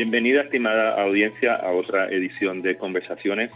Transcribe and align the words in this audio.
Bienvenida, 0.00 0.40
estimada 0.40 0.98
audiencia, 0.98 1.56
a 1.56 1.72
otra 1.72 2.08
edición 2.08 2.62
de 2.62 2.78
Conversaciones. 2.78 3.50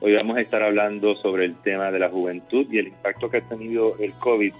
Hoy 0.00 0.12
vamos 0.12 0.36
a 0.36 0.40
estar 0.40 0.60
hablando 0.60 1.14
sobre 1.14 1.44
el 1.44 1.54
tema 1.62 1.92
de 1.92 2.00
la 2.00 2.08
juventud 2.08 2.66
y 2.68 2.78
el 2.78 2.88
impacto 2.88 3.30
que 3.30 3.36
ha 3.36 3.48
tenido 3.48 3.96
el 4.00 4.12
COVID 4.14 4.52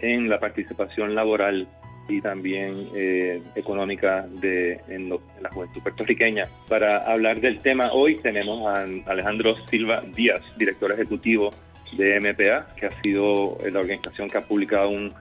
en 0.00 0.28
la 0.28 0.38
participación 0.38 1.14
laboral 1.14 1.66
y 2.10 2.20
también 2.20 2.90
eh, 2.94 3.40
económica 3.54 4.26
de 4.42 4.82
en, 4.88 5.08
la 5.08 5.48
juventud 5.50 5.80
puertorriqueña. 5.80 6.46
Para 6.68 6.98
hablar 7.10 7.40
del 7.40 7.60
tema 7.60 7.90
hoy 7.90 8.16
tenemos 8.16 8.58
a 8.66 8.84
Alejandro 9.10 9.56
Silva 9.68 10.02
Díaz, 10.14 10.42
director 10.58 10.92
ejecutivo 10.92 11.52
de 11.96 12.20
MPA, 12.20 12.74
que 12.76 12.86
ha 12.86 13.02
sido 13.02 13.58
la 13.70 13.80
organización 13.80 14.28
que 14.28 14.38
ha 14.38 14.42
publicado 14.42 14.88
un, 14.88 15.12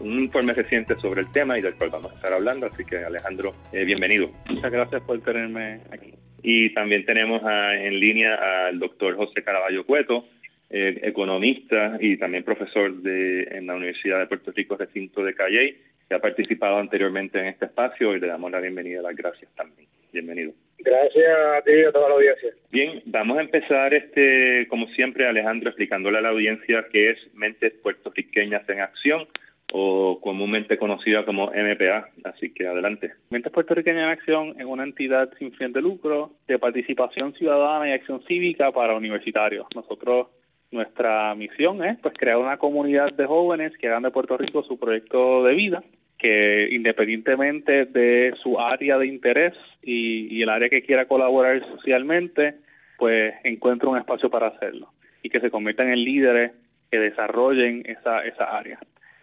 un 0.00 0.20
informe 0.20 0.52
reciente 0.52 0.94
sobre 0.96 1.22
el 1.22 1.32
tema 1.32 1.58
y 1.58 1.62
del 1.62 1.74
cual 1.74 1.90
vamos 1.90 2.12
a 2.12 2.14
estar 2.14 2.32
hablando. 2.32 2.66
Así 2.66 2.84
que 2.84 2.98
Alejandro, 2.98 3.52
eh, 3.72 3.84
bienvenido. 3.84 4.30
Muchas 4.48 4.70
gracias 4.70 5.02
por 5.02 5.20
tenerme 5.20 5.80
aquí. 5.90 6.14
Y 6.42 6.72
también 6.72 7.04
tenemos 7.04 7.42
en 7.44 8.00
línea 8.00 8.66
al 8.66 8.78
doctor 8.78 9.16
José 9.16 9.42
Caraballo 9.42 9.84
Cueto, 9.84 10.24
eh, 10.70 11.00
economista 11.02 11.98
y 12.00 12.16
también 12.16 12.44
profesor 12.44 12.94
de, 13.02 13.42
en 13.42 13.66
la 13.66 13.74
Universidad 13.74 14.20
de 14.20 14.26
Puerto 14.26 14.52
Rico, 14.52 14.76
recinto 14.76 15.22
de 15.22 15.34
Calley, 15.34 15.76
que 16.08 16.14
ha 16.14 16.20
participado 16.20 16.78
anteriormente 16.78 17.38
en 17.38 17.46
este 17.46 17.66
espacio 17.66 18.16
y 18.16 18.20
le 18.20 18.26
damos 18.26 18.50
la 18.50 18.60
bienvenida, 18.60 19.02
las 19.02 19.16
gracias 19.16 19.50
también. 19.54 19.88
Bienvenido. 20.12 20.52
Gracias 20.82 21.38
a 21.58 21.62
ti 21.62 21.72
y 21.72 21.84
a 21.84 21.92
toda 21.92 22.08
la 22.08 22.14
audiencia. 22.14 22.50
Bien, 22.70 23.02
vamos 23.06 23.38
a 23.38 23.42
empezar, 23.42 23.92
este, 23.92 24.66
como 24.68 24.86
siempre, 24.88 25.26
Alejandro, 25.26 25.68
explicándole 25.68 26.18
a 26.18 26.22
la 26.22 26.30
audiencia 26.30 26.86
qué 26.90 27.10
es 27.10 27.18
Mentes 27.34 27.74
Puertorriqueñas 27.82 28.66
en 28.68 28.80
Acción 28.80 29.26
o 29.72 30.18
comúnmente 30.20 30.78
conocida 30.78 31.24
como 31.24 31.46
MPA. 31.48 32.08
Así 32.24 32.52
que 32.52 32.66
adelante. 32.66 33.12
Mentes 33.30 33.52
Puertorriqueñas 33.52 34.04
en 34.04 34.08
Acción 34.08 34.60
es 34.60 34.66
una 34.66 34.84
entidad 34.84 35.30
sin 35.38 35.52
fin 35.52 35.72
de 35.72 35.82
lucro 35.82 36.32
de 36.48 36.58
participación 36.58 37.34
ciudadana 37.34 37.88
y 37.88 37.92
acción 37.92 38.22
cívica 38.26 38.72
para 38.72 38.96
universitarios. 38.96 39.66
Nosotros, 39.74 40.28
nuestra 40.70 41.34
misión 41.34 41.84
es 41.84 41.98
pues 42.00 42.14
crear 42.16 42.38
una 42.38 42.56
comunidad 42.56 43.12
de 43.12 43.26
jóvenes 43.26 43.76
que 43.76 43.88
hagan 43.88 44.04
de 44.04 44.10
Puerto 44.10 44.36
Rico 44.38 44.62
su 44.62 44.78
proyecto 44.78 45.44
de 45.44 45.54
vida 45.54 45.82
que 46.20 46.68
independientemente 46.70 47.86
de 47.86 48.34
su 48.42 48.60
área 48.60 48.98
de 48.98 49.06
interés 49.06 49.54
y, 49.82 50.42
el 50.42 50.50
área 50.50 50.68
que 50.68 50.82
quiera 50.82 51.06
colaborar 51.06 51.66
socialmente, 51.76 52.56
pues 52.98 53.34
encuentre 53.42 53.88
un 53.88 53.96
espacio 53.96 54.28
para 54.28 54.48
hacerlo 54.48 54.92
y 55.22 55.30
que 55.30 55.40
se 55.40 55.50
conviertan 55.50 55.88
en 55.88 56.04
líderes 56.04 56.52
que 56.90 56.98
desarrollen 56.98 57.84
esa, 57.86 58.24
esa 58.24 58.44
área. 58.56 58.78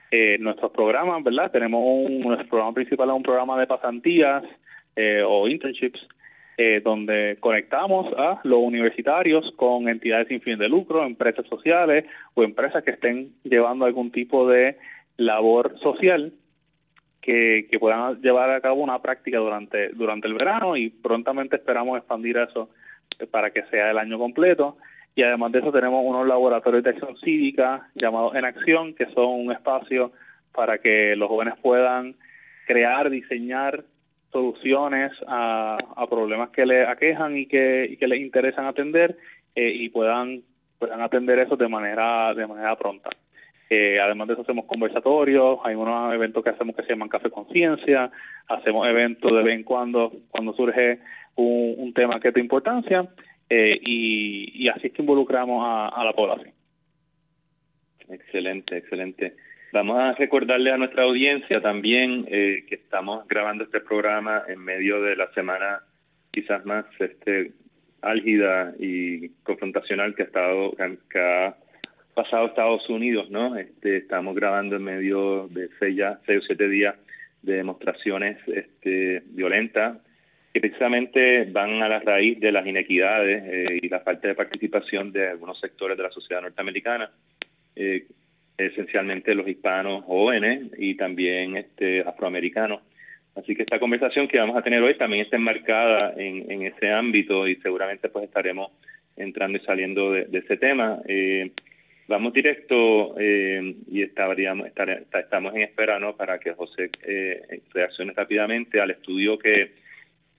Eh, 0.10 0.38
nuestros 0.40 0.72
programas, 0.72 1.24
¿verdad? 1.24 1.52
Tenemos 1.52 1.82
un, 1.84 2.22
nuestro 2.22 2.48
programa 2.48 2.74
principal 2.74 3.10
es 3.10 3.16
un 3.16 3.24
programa 3.24 3.60
de 3.60 3.68
pasantías 3.68 4.44
eh, 4.96 5.22
o 5.26 5.48
internships, 5.48 6.00
eh, 6.58 6.82
donde 6.84 7.38
conectamos 7.40 8.12
a 8.18 8.40
los 8.44 8.60
universitarios 8.60 9.52
con 9.56 9.88
entidades 9.88 10.30
sin 10.30 10.42
fin 10.42 10.58
de 10.58 10.70
lucro, 10.70 11.06
empresas 11.06 11.46
sociales 11.48 12.06
o 12.34 12.44
empresas 12.44 12.84
que 12.84 12.92
estén 12.92 13.34
llevando 13.44 13.86
algún 13.86 14.12
tipo 14.12 14.48
de 14.50 14.78
labor 15.18 15.78
social 15.80 16.34
que, 17.28 17.78
puedan 17.78 18.22
llevar 18.22 18.50
a 18.52 18.62
cabo 18.62 18.82
una 18.82 19.02
práctica 19.02 19.38
durante, 19.38 19.90
durante 19.90 20.28
el 20.28 20.34
verano 20.34 20.78
y 20.78 20.90
prontamente 20.90 21.58
esperamos 21.58 21.98
expandir 21.98 22.38
eso 22.38 22.70
para 23.32 23.52
que 23.52 23.64
sea 23.64 23.92
el 23.92 23.98
año 23.98 24.18
completo. 24.18 24.78
Y 25.14 25.24
además 25.24 25.52
de 25.52 25.60
eso 25.60 25.72
tenemos 25.74 26.06
unos 26.06 26.26
laboratorios 26.26 26.86
de 26.86 26.92
acción 26.92 27.18
cívica 27.18 27.90
llamados 27.96 28.34
En 28.36 28.46
Acción, 28.46 28.94
que 28.94 29.08
son 29.08 29.26
un 29.26 29.52
espacio 29.52 30.14
para 30.54 30.78
que 30.78 31.18
los 31.18 31.28
jóvenes 31.28 31.56
puedan 31.62 32.16
crear, 32.66 33.10
diseñar 33.10 33.84
soluciones 34.32 35.12
a, 35.28 35.78
problemas 36.10 36.52
que 36.52 36.66
les 36.66 36.88
aquejan 36.88 37.36
y 37.36 37.46
que, 37.48 37.88
y 37.90 37.98
que 37.98 38.08
les 38.08 38.22
interesan 38.22 38.66
atender 38.66 39.18
eh, 39.54 39.70
y 39.70 39.90
puedan, 39.90 40.44
puedan 40.80 41.02
atender 41.02 41.40
eso 41.40 41.58
de 41.58 41.68
manera, 41.68 42.34
de 42.34 42.48
manera 42.48 42.76
pronta. 42.78 43.10
Eh, 43.70 44.00
además 44.00 44.28
de 44.28 44.34
eso 44.34 44.44
hacemos 44.44 44.66
conversatorios, 44.66 45.60
hay 45.64 45.76
unos 45.76 46.14
eventos 46.14 46.44
que 46.44 46.52
hacemos 46.52 46.76
que 46.76 46.84
se 46.84 46.90
llaman 46.90 47.10
Café 47.10 47.30
Conciencia, 47.30 48.10
hacemos 48.48 48.88
eventos 48.88 49.30
de 49.30 49.44
vez 49.44 49.56
en 49.56 49.64
cuando 49.64 50.14
cuando 50.30 50.54
surge 50.54 51.00
un, 51.36 51.94
tema 51.94 52.20
que 52.20 52.30
es 52.30 52.34
de 52.34 52.40
importancia 52.40 53.10
eh, 53.50 53.78
y, 53.82 54.68
así 54.70 54.88
es 54.88 54.94
que 54.94 55.02
involucramos 55.02 55.64
a, 55.66 56.04
la 56.04 56.14
población. 56.14 56.54
Excelente, 58.10 58.78
excelente. 58.78 59.36
Vamos 59.74 60.00
a 60.00 60.14
recordarle 60.14 60.72
a 60.72 60.78
nuestra 60.78 61.04
audiencia 61.04 61.62
también 61.62 62.26
eh, 62.30 62.64
que 62.70 62.76
estamos 62.76 63.28
grabando 63.28 63.66
este 63.66 63.82
programa 63.82 64.44
en 64.48 64.60
medio 64.60 65.02
de 65.02 65.16
la 65.18 65.30
semana 65.34 65.82
quizás 66.32 66.66
más 66.66 66.86
este 67.00 67.52
álgida 68.02 68.74
y 68.80 69.30
confrontacional 69.44 70.16
que 70.16 70.24
ha 70.24 70.26
estado 70.26 70.72
que 71.10 71.54
pasado 72.18 72.48
Estados 72.48 72.90
Unidos, 72.90 73.30
¿no? 73.30 73.56
Este, 73.56 73.98
estamos 73.98 74.34
grabando 74.36 74.76
en 74.76 74.84
medio 74.84 75.48
de 75.50 75.70
seis, 75.78 75.96
ya, 75.96 76.20
seis 76.26 76.40
o 76.40 76.46
siete 76.48 76.68
días 76.68 76.96
de 77.44 77.58
demostraciones 77.58 78.40
este, 78.48 79.22
violentas 79.28 80.00
que 80.52 80.60
precisamente 80.60 81.46
van 81.46 81.84
a 81.84 81.88
la 81.88 82.00
raíz 82.00 82.40
de 82.40 82.52
las 82.52 82.66
inequidades 82.66 83.44
eh, 83.46 83.80
y 83.84 83.88
la 83.88 84.00
falta 84.00 84.28
de 84.28 84.34
participación 84.34 85.12
de 85.12 85.30
algunos 85.30 85.60
sectores 85.60 85.96
de 85.96 86.04
la 86.04 86.10
sociedad 86.10 86.42
norteamericana, 86.42 87.12
eh, 87.76 88.08
esencialmente 88.58 89.36
los 89.36 89.48
hispanos 89.48 90.04
jóvenes 90.06 90.72
y 90.80 90.96
también 90.96 91.56
este, 91.56 92.02
afroamericanos. 92.02 92.82
Así 93.36 93.56
que 93.56 93.62
esta 93.62 93.80
conversación 93.80 94.28
que 94.28 94.40
vamos 94.40 94.58
a 94.58 94.64
tener 94.64 94.82
hoy 94.82 94.98
también 94.98 95.22
está 95.22 95.36
enmarcada 95.36 96.16
en, 96.18 96.64
ese 96.64 96.92
ámbito 96.92 97.48
y 97.48 97.58
seguramente 97.58 98.10
pues 98.10 98.26
estaremos 98.26 98.72
entrando 99.16 99.60
y 99.60 99.62
saliendo 99.62 100.14
de, 100.14 100.26
de 100.26 100.40
ese 100.40 100.58
tema. 100.58 100.98
Eh, 101.08 101.52
Vamos 102.08 102.32
directo 102.32 103.20
eh, 103.20 103.76
y 103.92 104.02
estaríamos, 104.02 104.68
estamos 104.68 105.54
en 105.54 105.62
espera 105.64 106.00
¿no? 106.00 106.16
para 106.16 106.40
que 106.40 106.54
José 106.54 106.90
eh, 107.04 107.62
reaccione 107.74 108.14
rápidamente 108.14 108.80
al 108.80 108.92
estudio 108.92 109.38
que, 109.38 109.74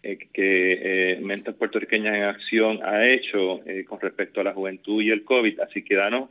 eh, 0.03 0.19
que 0.33 1.13
eh, 1.13 1.21
Mentes 1.21 1.55
Puertorriqueñas 1.57 2.15
en 2.15 2.23
Acción 2.23 2.81
ha 2.83 3.07
hecho 3.07 3.61
eh, 3.67 3.85
con 3.85 4.01
respecto 4.01 4.41
a 4.41 4.45
la 4.45 4.55
juventud 4.55 5.03
y 5.03 5.11
el 5.11 5.25
COVID. 5.25 5.61
Así 5.61 5.85
que 5.85 5.95
danos, 5.95 6.31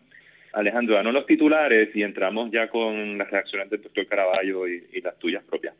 Alejandro, 0.54 0.96
danos 0.96 1.14
los 1.14 1.28
titulares 1.28 1.96
y 1.96 2.02
entramos 2.02 2.50
ya 2.50 2.68
con 2.70 3.20
las 3.20 3.30
reacciones 3.30 3.70
del 3.70 3.84
doctor 3.84 4.08
Caraballo 4.08 4.68
y, 4.68 5.02
las 5.02 5.20
tuyas 5.20 5.44
propias. 5.44 5.76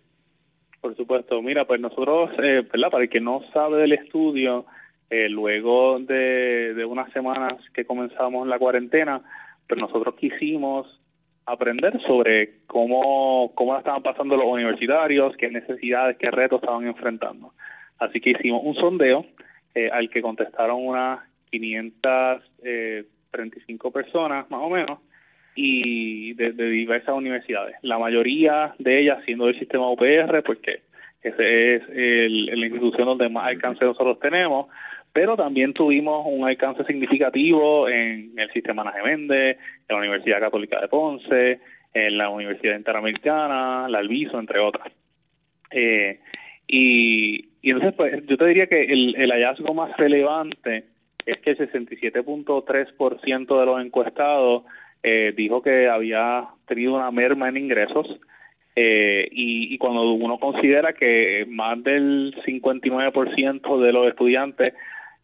Por 0.80 0.96
supuesto, 0.96 1.42
mira, 1.42 1.66
pues 1.66 1.82
nosotros, 1.82 2.30
eh, 2.44 2.64
¿verdad? 2.72 2.92
Para 2.92 3.06
el 3.06 3.10
que 3.10 3.22
no 3.22 3.42
sabe 3.52 3.82
del 3.82 3.94
estudio, 3.94 4.68
luego 5.10 6.00
de, 6.00 6.74
de 6.76 6.86
unas 6.86 7.12
semanas 7.14 7.54
que 7.74 7.86
comenzamos 7.86 8.46
la 8.46 8.60
cuarentena, 8.60 9.24
pero 9.68 9.82
nosotros 9.82 10.16
quisimos 10.16 10.88
aprender 11.46 12.00
sobre 12.02 12.60
cómo, 12.68 13.52
cómo 13.56 13.78
estaban 13.78 14.04
pasando 14.04 14.36
los 14.36 14.48
universitarios, 14.48 15.36
qué 15.38 15.50
necesidades, 15.50 16.18
qué 16.18 16.30
retos 16.30 16.62
estaban 16.62 16.86
enfrentando. 16.86 17.54
Así 18.00 18.20
que 18.20 18.32
hicimos 18.32 18.62
un 18.64 18.76
sondeo 18.76 19.26
eh, 19.74 19.90
al 19.92 20.10
que 20.10 20.22
contestaron 20.22 20.86
unas 20.86 21.20
535 21.52 22.44
eh, 22.64 23.92
personas 23.92 24.50
más 24.52 24.62
o 24.62 24.70
menos 24.70 25.00
y 25.56 26.34
de, 26.34 26.52
diversas 26.52 27.16
universidades. 27.16 27.76
La 27.82 27.98
mayoría 27.98 28.76
de 28.78 29.00
ellas 29.02 29.24
siendo 29.26 29.46
del 29.48 29.58
sistema 29.58 29.90
UPR, 29.90 30.44
porque 30.44 30.82
ese 31.24 31.76
es 31.76 31.84
el, 31.90 32.46
la 32.46 32.66
institución 32.68 33.08
donde 33.08 33.30
más 33.30 33.48
alcance 33.48 33.84
nosotros 33.84 34.20
tenemos, 34.20 34.68
pero 35.18 35.36
también 35.36 35.74
tuvimos 35.74 36.28
un 36.30 36.48
alcance 36.48 36.84
significativo 36.84 37.90
en 37.90 38.38
el 38.38 38.52
sistema 38.52 38.84
Nagemende, 38.84 39.50
en 39.50 39.58
la 39.90 39.98
Universidad 39.98 40.40
Católica 40.40 40.80
de 40.80 40.90
Ponce, 40.90 41.60
en 41.92 42.18
la 42.20 42.30
Universidad 42.30 42.78
Interamericana, 42.78 43.90
la 43.90 43.98
Alviso, 43.98 44.38
entre 44.38 44.60
otras. 44.60 44.94
Eh, 45.72 46.20
y, 46.68 47.48
y 47.64 47.72
entonces, 47.72 47.96
pues, 47.96 48.28
yo 48.28 48.38
te 48.38 48.46
diría 48.46 48.68
que 48.68 48.84
el, 48.84 49.16
el 49.16 49.32
hallazgo 49.32 49.74
más 49.74 49.98
relevante 49.98 50.84
es 51.26 51.40
que 51.40 51.50
el 51.50 51.58
67.3% 51.58 53.60
de 53.60 53.66
los 53.66 53.84
encuestados 53.84 54.66
eh, 55.02 55.34
dijo 55.36 55.64
que 55.64 55.90
había 55.90 56.46
tenido 56.68 56.94
una 56.94 57.10
merma 57.10 57.50
en 57.50 57.58
ingresos, 57.58 58.06
eh, 58.76 59.28
y, 59.32 59.74
y, 59.74 59.80
cuando 59.80 60.12
uno 60.12 60.38
considera 60.38 60.94
que 60.94 61.48
más 61.50 61.84
del 61.84 62.36
59% 62.46 63.82
de 63.82 63.92
los 63.92 64.08
estudiantes 64.10 64.76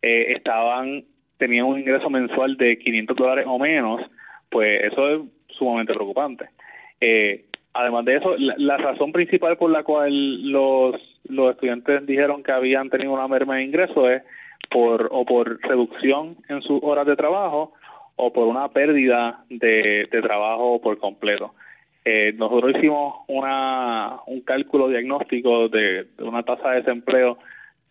eh, 0.04 0.34
estaban 0.34 1.06
tenían 1.38 1.66
un 1.66 1.80
ingreso 1.80 2.10
mensual 2.10 2.58
de 2.58 2.78
500 2.78 3.18
dólares 3.18 3.46
o 3.48 3.58
menos, 3.58 4.02
pues 4.50 4.84
eso 4.84 5.10
es 5.10 5.22
sumamente 5.58 5.94
preocupante. 5.94 6.50
Eh, 7.02 7.46
además 7.74 8.06
de 8.06 8.18
eso, 8.18 8.36
la, 8.38 8.78
razón 8.78 9.12
principal 9.12 9.58
por 9.58 9.72
la 9.72 9.84
cual 9.84 10.52
los, 10.52 10.96
los 11.28 11.52
estudiantes 11.52 12.06
dijeron 12.06 12.44
que 12.44 12.52
habían 12.52 12.90
tenido 12.90 13.12
una 13.12 13.28
merma 13.28 13.56
de 13.56 13.64
ingreso 13.64 14.10
es 14.10 14.24
por 14.70 15.10
o 15.12 15.26
por 15.26 15.60
reducción 15.62 16.38
en 16.50 16.62
sus 16.62 16.82
horas 16.84 17.06
de 17.06 17.16
trabajo 17.16 17.74
o 18.16 18.32
por 18.32 18.48
una 18.48 18.70
pérdida 18.70 19.44
de, 19.50 20.08
trabajo 20.22 20.80
por 20.82 20.98
completo. 20.98 21.54
Eh, 22.06 22.34
nosotros 22.38 22.76
hicimos 22.76 23.22
una, 23.28 24.18
un 24.28 24.42
cálculo 24.42 24.90
diagnóstico 24.90 25.70
de 25.70 26.08
una 26.20 26.44
tasa 26.44 26.72
de 26.72 26.82
desempleo 26.82 27.38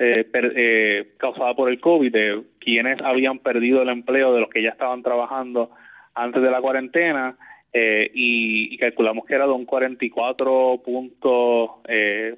eh, 0.03 0.27
eh, 0.33 1.13
causada 1.19 1.55
por 1.55 1.71
el 1.71 1.81
COVID, 1.81 2.13
de 2.13 2.43
quienes 2.59 3.01
habían 3.03 3.39
perdido 3.39 3.83
el 3.83 3.89
empleo 3.89 4.35
de 4.35 4.41
los 4.41 4.51
que 4.51 4.63
ya 4.63 4.71
estaban 4.71 5.03
trabajando 5.03 5.71
antes 6.15 6.43
de 6.43 6.51
la 6.51 6.61
cuarentena, 6.61 7.37
eh, 7.73 8.11
y, 8.13 8.77
calculamos 8.79 9.25
que 9.25 9.35
era 9.35 9.47
de 9.47 9.53
un 9.53 9.67
44.4% 9.67 11.81
eh, 11.89 12.37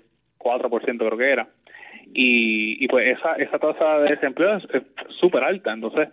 creo 0.99 1.16
que 1.16 1.31
era. 1.31 1.49
Y, 2.12 2.84
y 2.84 2.88
pues 2.88 3.16
esa, 3.19 3.37
esa 3.37 3.58
tasa 3.58 4.00
de 4.00 4.10
desempleo 4.10 4.58
es 4.58 4.64
súper 5.19 5.43
alta, 5.43 5.72
entonces, 5.72 6.10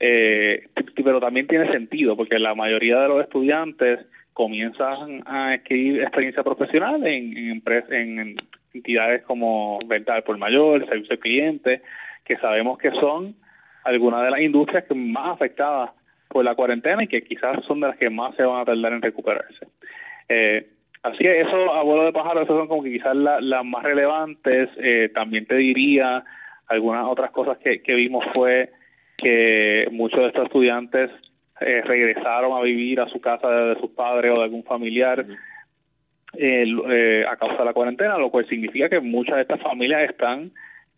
eh, 0.00 0.68
pero 1.04 1.20
también 1.20 1.46
tiene 1.46 1.70
sentido, 1.70 2.16
porque 2.16 2.38
la 2.38 2.54
mayoría 2.54 3.00
de 3.00 3.08
los 3.08 3.20
estudiantes 3.22 4.00
comienzan 4.32 5.22
a 5.26 5.50
adquirir 5.52 6.00
experiencia 6.02 6.42
profesional 6.42 7.06
en, 7.06 7.36
en, 7.36 7.62
en 7.90 8.36
entidades 8.74 9.22
como 9.22 9.78
venta 9.86 10.20
por 10.22 10.36
mayor, 10.38 10.86
servicio 10.86 11.12
al 11.12 11.18
cliente, 11.18 11.82
que 12.24 12.36
sabemos 12.36 12.78
que 12.78 12.90
son 12.92 13.34
algunas 13.84 14.24
de 14.24 14.30
las 14.30 14.40
industrias 14.40 14.84
que 14.84 14.94
más 14.94 15.34
afectadas 15.34 15.90
por 16.28 16.44
la 16.44 16.54
cuarentena 16.54 17.04
y 17.04 17.06
que 17.06 17.22
quizás 17.22 17.64
son 17.66 17.80
de 17.80 17.88
las 17.88 17.96
que 17.96 18.10
más 18.10 18.34
se 18.34 18.42
van 18.42 18.60
a 18.60 18.64
tardar 18.64 18.92
en 18.92 19.02
recuperarse. 19.02 19.66
Eh, 20.28 20.66
así 21.02 21.18
que 21.18 21.40
eso, 21.40 21.72
abuelo 21.72 22.06
de 22.06 22.12
pájaro, 22.12 22.42
esas 22.42 22.56
son 22.56 22.66
como 22.66 22.82
que 22.82 22.92
quizás 22.92 23.14
las 23.14 23.64
más 23.64 23.82
relevantes. 23.82 24.68
Eh, 24.78 25.10
también 25.14 25.46
te 25.46 25.54
diría 25.56 26.24
algunas 26.66 27.06
otras 27.06 27.30
cosas 27.30 27.58
que, 27.58 27.80
vimos 27.94 28.24
fue 28.34 28.70
que 29.18 29.86
muchos 29.92 30.20
de 30.20 30.26
estos 30.28 30.46
estudiantes 30.46 31.10
eh, 31.60 31.82
regresaron 31.82 32.56
a 32.56 32.62
vivir 32.62 33.00
a 33.00 33.08
su 33.08 33.20
casa 33.20 33.48
de, 33.48 33.80
sus 33.80 33.90
padres 33.90 34.32
o 34.32 34.38
de 34.38 34.44
algún 34.44 34.64
familiar 34.64 35.24
eh, 36.38 37.24
a 37.28 37.36
causa 37.36 37.58
de 37.58 37.64
la 37.64 37.72
cuarentena, 37.72 38.18
lo 38.18 38.30
cual 38.30 38.46
significa 38.48 38.88
que 38.88 39.00
muchas 39.00 39.36
de 39.36 39.42
estas 39.42 39.60
familias 39.62 40.10
están 40.10 40.52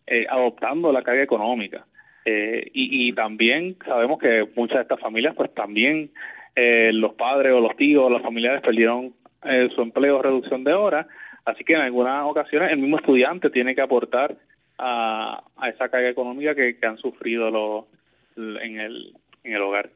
eh, 0.05 0.25
adoptando 0.29 0.91
la 0.91 1.03
carga 1.03 1.23
económica. 1.23 1.85
Eh, 2.25 2.69
y, 2.73 3.07
y, 3.07 3.13
también 3.13 3.77
sabemos 3.85 4.19
que 4.19 4.45
muchas 4.55 4.77
de 4.77 4.81
estas 4.81 4.99
familias, 4.99 5.33
pues 5.35 5.53
también 5.53 6.11
eh, 6.55 6.91
los 6.91 7.13
padres 7.13 7.53
o 7.53 7.61
los 7.61 7.75
tíos 7.77 8.03
o 8.03 8.09
los 8.09 8.21
familiares 8.21 8.61
perdieron 8.61 9.13
eh, 9.45 9.69
su 9.73 9.81
empleo 9.81 10.21
reducción 10.21 10.63
de 10.63 10.73
horas, 10.73 11.07
así 11.45 11.63
que 11.63 11.73
en 11.73 11.81
algunas 11.81 12.25
ocasiones 12.25 12.71
el 12.71 12.79
mismo 12.79 12.97
estudiante 12.97 13.49
tiene 13.49 13.75
que 13.75 13.81
aportar 13.81 14.35
a, 14.77 15.43
a 15.55 15.69
esa 15.69 15.87
carga 15.89 16.09
económica 16.09 16.55
que, 16.55 16.77
que 16.77 16.85
han 16.85 16.97
sufrido 16.97 17.49
los, 17.49 17.85
en, 18.35 18.79
el, 18.79 19.13
en 19.43 19.53
el 19.53 19.61
hogar. 19.61 19.89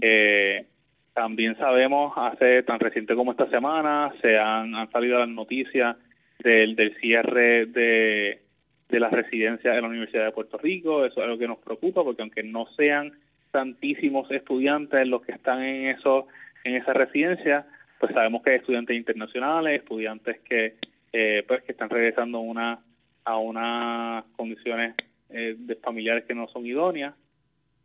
Eh, 0.00 0.66
también 1.14 1.56
sabemos, 1.56 2.12
hace 2.16 2.62
tan 2.62 2.80
reciente 2.80 3.14
como 3.14 3.32
esta 3.32 3.48
semana, 3.50 4.12
se 4.20 4.38
han, 4.38 4.74
han 4.74 4.90
salido 4.90 5.18
las 5.18 5.28
noticias 5.28 5.96
del, 6.38 6.74
del 6.74 6.96
cierre 6.96 7.66
de, 7.66 8.40
de 8.88 9.00
las 9.00 9.12
residencias 9.12 9.74
de 9.74 9.80
la 9.80 9.88
Universidad 9.88 10.24
de 10.24 10.32
Puerto 10.32 10.58
Rico. 10.58 11.04
Eso 11.04 11.20
es 11.20 11.24
algo 11.24 11.38
que 11.38 11.48
nos 11.48 11.58
preocupa 11.58 12.02
porque 12.02 12.22
aunque 12.22 12.42
no 12.42 12.66
sean 12.76 13.12
tantísimos 13.50 14.30
estudiantes 14.30 15.06
los 15.06 15.22
que 15.22 15.32
están 15.32 15.62
en 15.62 15.88
eso 15.88 16.26
en 16.64 16.76
esa 16.76 16.92
residencia, 16.92 17.66
pues 17.98 18.12
sabemos 18.14 18.42
que 18.42 18.50
hay 18.50 18.56
estudiantes 18.56 18.96
internacionales, 18.96 19.80
estudiantes 19.80 20.40
que 20.40 20.76
eh, 21.12 21.44
pues 21.46 21.62
que 21.64 21.72
están 21.72 21.90
regresando 21.90 22.40
una 22.40 22.78
a 23.24 23.36
unas 23.36 24.24
condiciones 24.36 24.94
eh, 25.30 25.54
de 25.58 25.76
familiares 25.76 26.24
que 26.24 26.34
no 26.34 26.48
son 26.48 26.66
idóneas 26.66 27.14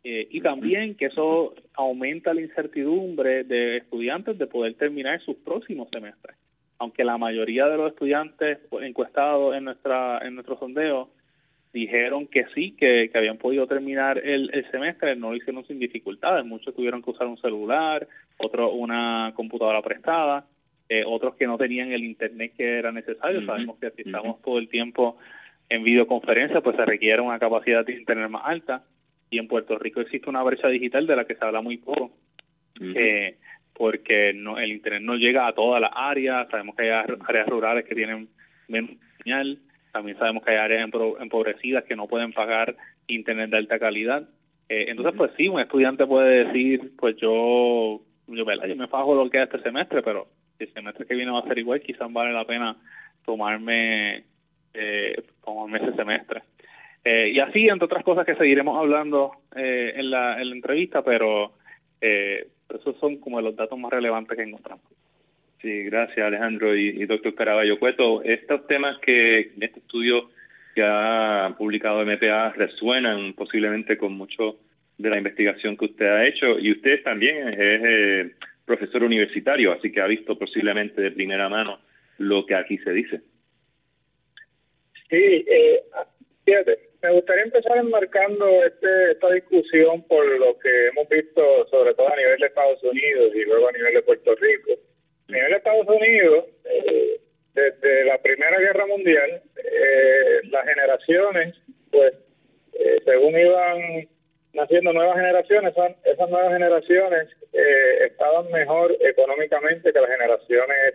eh, 0.04 0.28
y 0.30 0.40
también 0.40 0.94
que 0.94 1.06
eso 1.06 1.54
aumenta 1.74 2.32
la 2.32 2.40
incertidumbre 2.40 3.44
de 3.44 3.78
estudiantes 3.78 4.38
de 4.38 4.46
poder 4.46 4.74
terminar 4.74 5.20
sus 5.22 5.36
próximos 5.36 5.88
semestres. 5.90 6.36
Aunque 6.78 7.02
la 7.02 7.18
mayoría 7.18 7.66
de 7.66 7.76
los 7.76 7.92
estudiantes 7.92 8.58
encuestados 8.80 9.56
en 9.56 9.64
nuestra 9.64 10.18
en 10.18 10.34
nuestro 10.34 10.56
sondeo 10.58 11.10
dijeron 11.72 12.28
que 12.28 12.46
sí, 12.54 12.76
que, 12.78 13.10
que 13.10 13.18
habían 13.18 13.36
podido 13.38 13.66
terminar 13.66 14.18
el, 14.18 14.50
el, 14.54 14.70
semestre, 14.70 15.16
no 15.16 15.30
lo 15.30 15.36
hicieron 15.36 15.66
sin 15.66 15.78
dificultades. 15.78 16.46
Muchos 16.46 16.74
tuvieron 16.74 17.02
que 17.02 17.10
usar 17.10 17.26
un 17.26 17.36
celular, 17.38 18.06
otros 18.38 18.70
una 18.74 19.32
computadora 19.34 19.82
prestada, 19.82 20.46
eh, 20.88 21.02
otros 21.04 21.34
que 21.34 21.46
no 21.46 21.58
tenían 21.58 21.92
el 21.92 22.04
internet 22.04 22.52
que 22.56 22.78
era 22.78 22.92
necesario. 22.92 23.44
Sabemos 23.44 23.78
que 23.78 23.90
si 23.90 24.02
estamos 24.02 24.40
todo 24.42 24.58
el 24.58 24.68
tiempo 24.68 25.18
en 25.68 25.82
videoconferencia, 25.82 26.60
pues 26.60 26.76
se 26.76 26.84
requiere 26.84 27.20
una 27.20 27.38
capacidad 27.38 27.84
de 27.84 27.94
internet 27.94 28.30
más 28.30 28.42
alta 28.46 28.84
y 29.30 29.38
en 29.38 29.48
Puerto 29.48 29.78
Rico 29.78 30.00
existe 30.00 30.28
una 30.28 30.42
brecha 30.42 30.68
digital 30.68 31.06
de 31.06 31.16
la 31.16 31.24
que 31.24 31.34
se 31.34 31.44
habla 31.44 31.60
muy 31.60 31.78
poco, 31.78 32.12
eh, 32.80 33.36
porque 33.74 34.32
no, 34.34 34.58
el 34.58 34.72
Internet 34.72 35.02
no 35.02 35.16
llega 35.16 35.46
a 35.46 35.54
todas 35.54 35.80
las 35.80 35.92
áreas, 35.94 36.48
sabemos 36.50 36.74
que 36.74 36.82
hay 36.82 36.90
áreas 36.90 37.48
rurales 37.48 37.84
que 37.84 37.94
tienen 37.94 38.28
menos 38.68 38.90
señal, 39.22 39.58
también 39.92 40.18
sabemos 40.18 40.44
que 40.44 40.52
hay 40.52 40.56
áreas 40.58 40.88
empobrecidas 41.20 41.84
que 41.84 41.96
no 41.96 42.06
pueden 42.06 42.32
pagar 42.32 42.76
Internet 43.06 43.50
de 43.50 43.56
alta 43.56 43.78
calidad. 43.78 44.28
Eh, 44.68 44.86
entonces, 44.88 45.14
pues 45.16 45.32
sí, 45.36 45.48
un 45.48 45.60
estudiante 45.60 46.06
puede 46.06 46.44
decir, 46.44 46.92
pues 46.98 47.16
yo, 47.16 48.02
yo, 48.26 48.44
yo 48.44 48.76
me 48.76 48.88
fajo 48.88 49.14
lo 49.14 49.30
que 49.30 49.38
es 49.38 49.44
este 49.44 49.62
semestre, 49.62 50.02
pero 50.02 50.28
el 50.58 50.72
semestre 50.72 51.06
que 51.06 51.14
viene 51.14 51.32
va 51.32 51.40
a 51.40 51.48
ser 51.48 51.58
igual, 51.58 51.80
quizás 51.80 52.12
vale 52.12 52.32
la 52.32 52.44
pena 52.44 52.76
tomarme, 53.24 54.24
eh, 54.74 55.22
tomarme 55.44 55.78
ese 55.78 55.96
semestre. 55.96 56.42
Eh, 57.38 57.40
y 57.40 57.40
así, 57.40 57.68
entre 57.68 57.86
otras 57.86 58.04
cosas 58.04 58.26
que 58.26 58.34
seguiremos 58.34 58.76
hablando 58.78 59.32
eh, 59.54 59.92
en, 59.96 60.10
la, 60.10 60.40
en 60.40 60.50
la 60.50 60.56
entrevista, 60.56 61.02
pero 61.02 61.52
eh, 62.00 62.48
esos 62.68 62.96
son 62.98 63.18
como 63.18 63.40
los 63.40 63.54
datos 63.54 63.78
más 63.78 63.92
relevantes 63.92 64.36
que 64.36 64.42
encontramos. 64.42 64.84
Sí, 65.60 65.84
gracias 65.84 66.24
Alejandro 66.24 66.76
y, 66.76 67.04
doctor 67.06 67.34
Caraballo 67.34 67.78
Cueto. 67.78 68.22
Estos 68.22 68.66
temas 68.68 68.98
que 69.00 69.40
en 69.40 69.62
este 69.62 69.80
estudio 69.80 70.30
que 70.74 70.82
ha 70.84 71.54
publicado 71.58 72.04
MPA 72.04 72.52
resuenan 72.52 73.32
posiblemente 73.34 73.96
con 73.98 74.12
mucho 74.12 74.56
de 74.98 75.10
la 75.10 75.18
investigación 75.18 75.76
que 75.76 75.86
usted 75.86 76.06
ha 76.06 76.26
hecho 76.26 76.58
y 76.58 76.70
usted 76.72 77.02
también 77.02 77.48
es, 77.48 77.58
es 77.58 78.32
profesor 78.64 79.02
universitario, 79.02 79.72
así 79.72 79.90
que 79.90 80.00
ha 80.00 80.06
visto 80.06 80.38
posiblemente 80.38 81.00
de 81.00 81.10
primera 81.10 81.48
mano 81.48 81.80
lo 82.18 82.46
que 82.46 82.54
aquí 82.54 82.78
se 82.78 82.92
dice. 82.92 83.20
Sí, 85.10 85.16
eh, 85.16 85.80
fíjate, 86.44 86.87
me 87.02 87.12
gustaría 87.12 87.44
empezar 87.44 87.78
enmarcando 87.78 88.64
este, 88.64 89.12
esta 89.12 89.30
discusión 89.30 90.02
por 90.08 90.26
lo 90.38 90.58
que 90.58 90.88
hemos 90.88 91.08
visto, 91.08 91.66
sobre 91.68 91.94
todo 91.94 92.12
a 92.12 92.16
nivel 92.16 92.38
de 92.38 92.46
Estados 92.46 92.82
Unidos 92.82 93.32
y 93.34 93.44
luego 93.44 93.68
a 93.68 93.72
nivel 93.72 93.94
de 93.94 94.02
Puerto 94.02 94.34
Rico. 94.34 94.72
A 95.28 95.32
nivel 95.32 95.50
de 95.50 95.56
Estados 95.56 95.86
Unidos, 95.88 96.44
eh, 96.64 97.20
desde 97.54 98.04
la 98.04 98.18
Primera 98.18 98.58
Guerra 98.58 98.86
Mundial, 98.86 99.42
eh, 99.56 100.40
las 100.50 100.66
generaciones, 100.66 101.54
pues, 101.90 102.14
eh, 102.72 103.00
según 103.04 103.38
iban 103.38 104.08
naciendo 104.52 104.92
nuevas 104.92 105.16
generaciones, 105.16 105.74
esas 106.04 106.30
nuevas 106.30 106.52
generaciones 106.52 107.28
eh, 107.52 108.06
estaban 108.06 108.50
mejor 108.50 108.96
económicamente 109.00 109.92
que 109.92 110.00
las 110.00 110.10
generaciones 110.10 110.94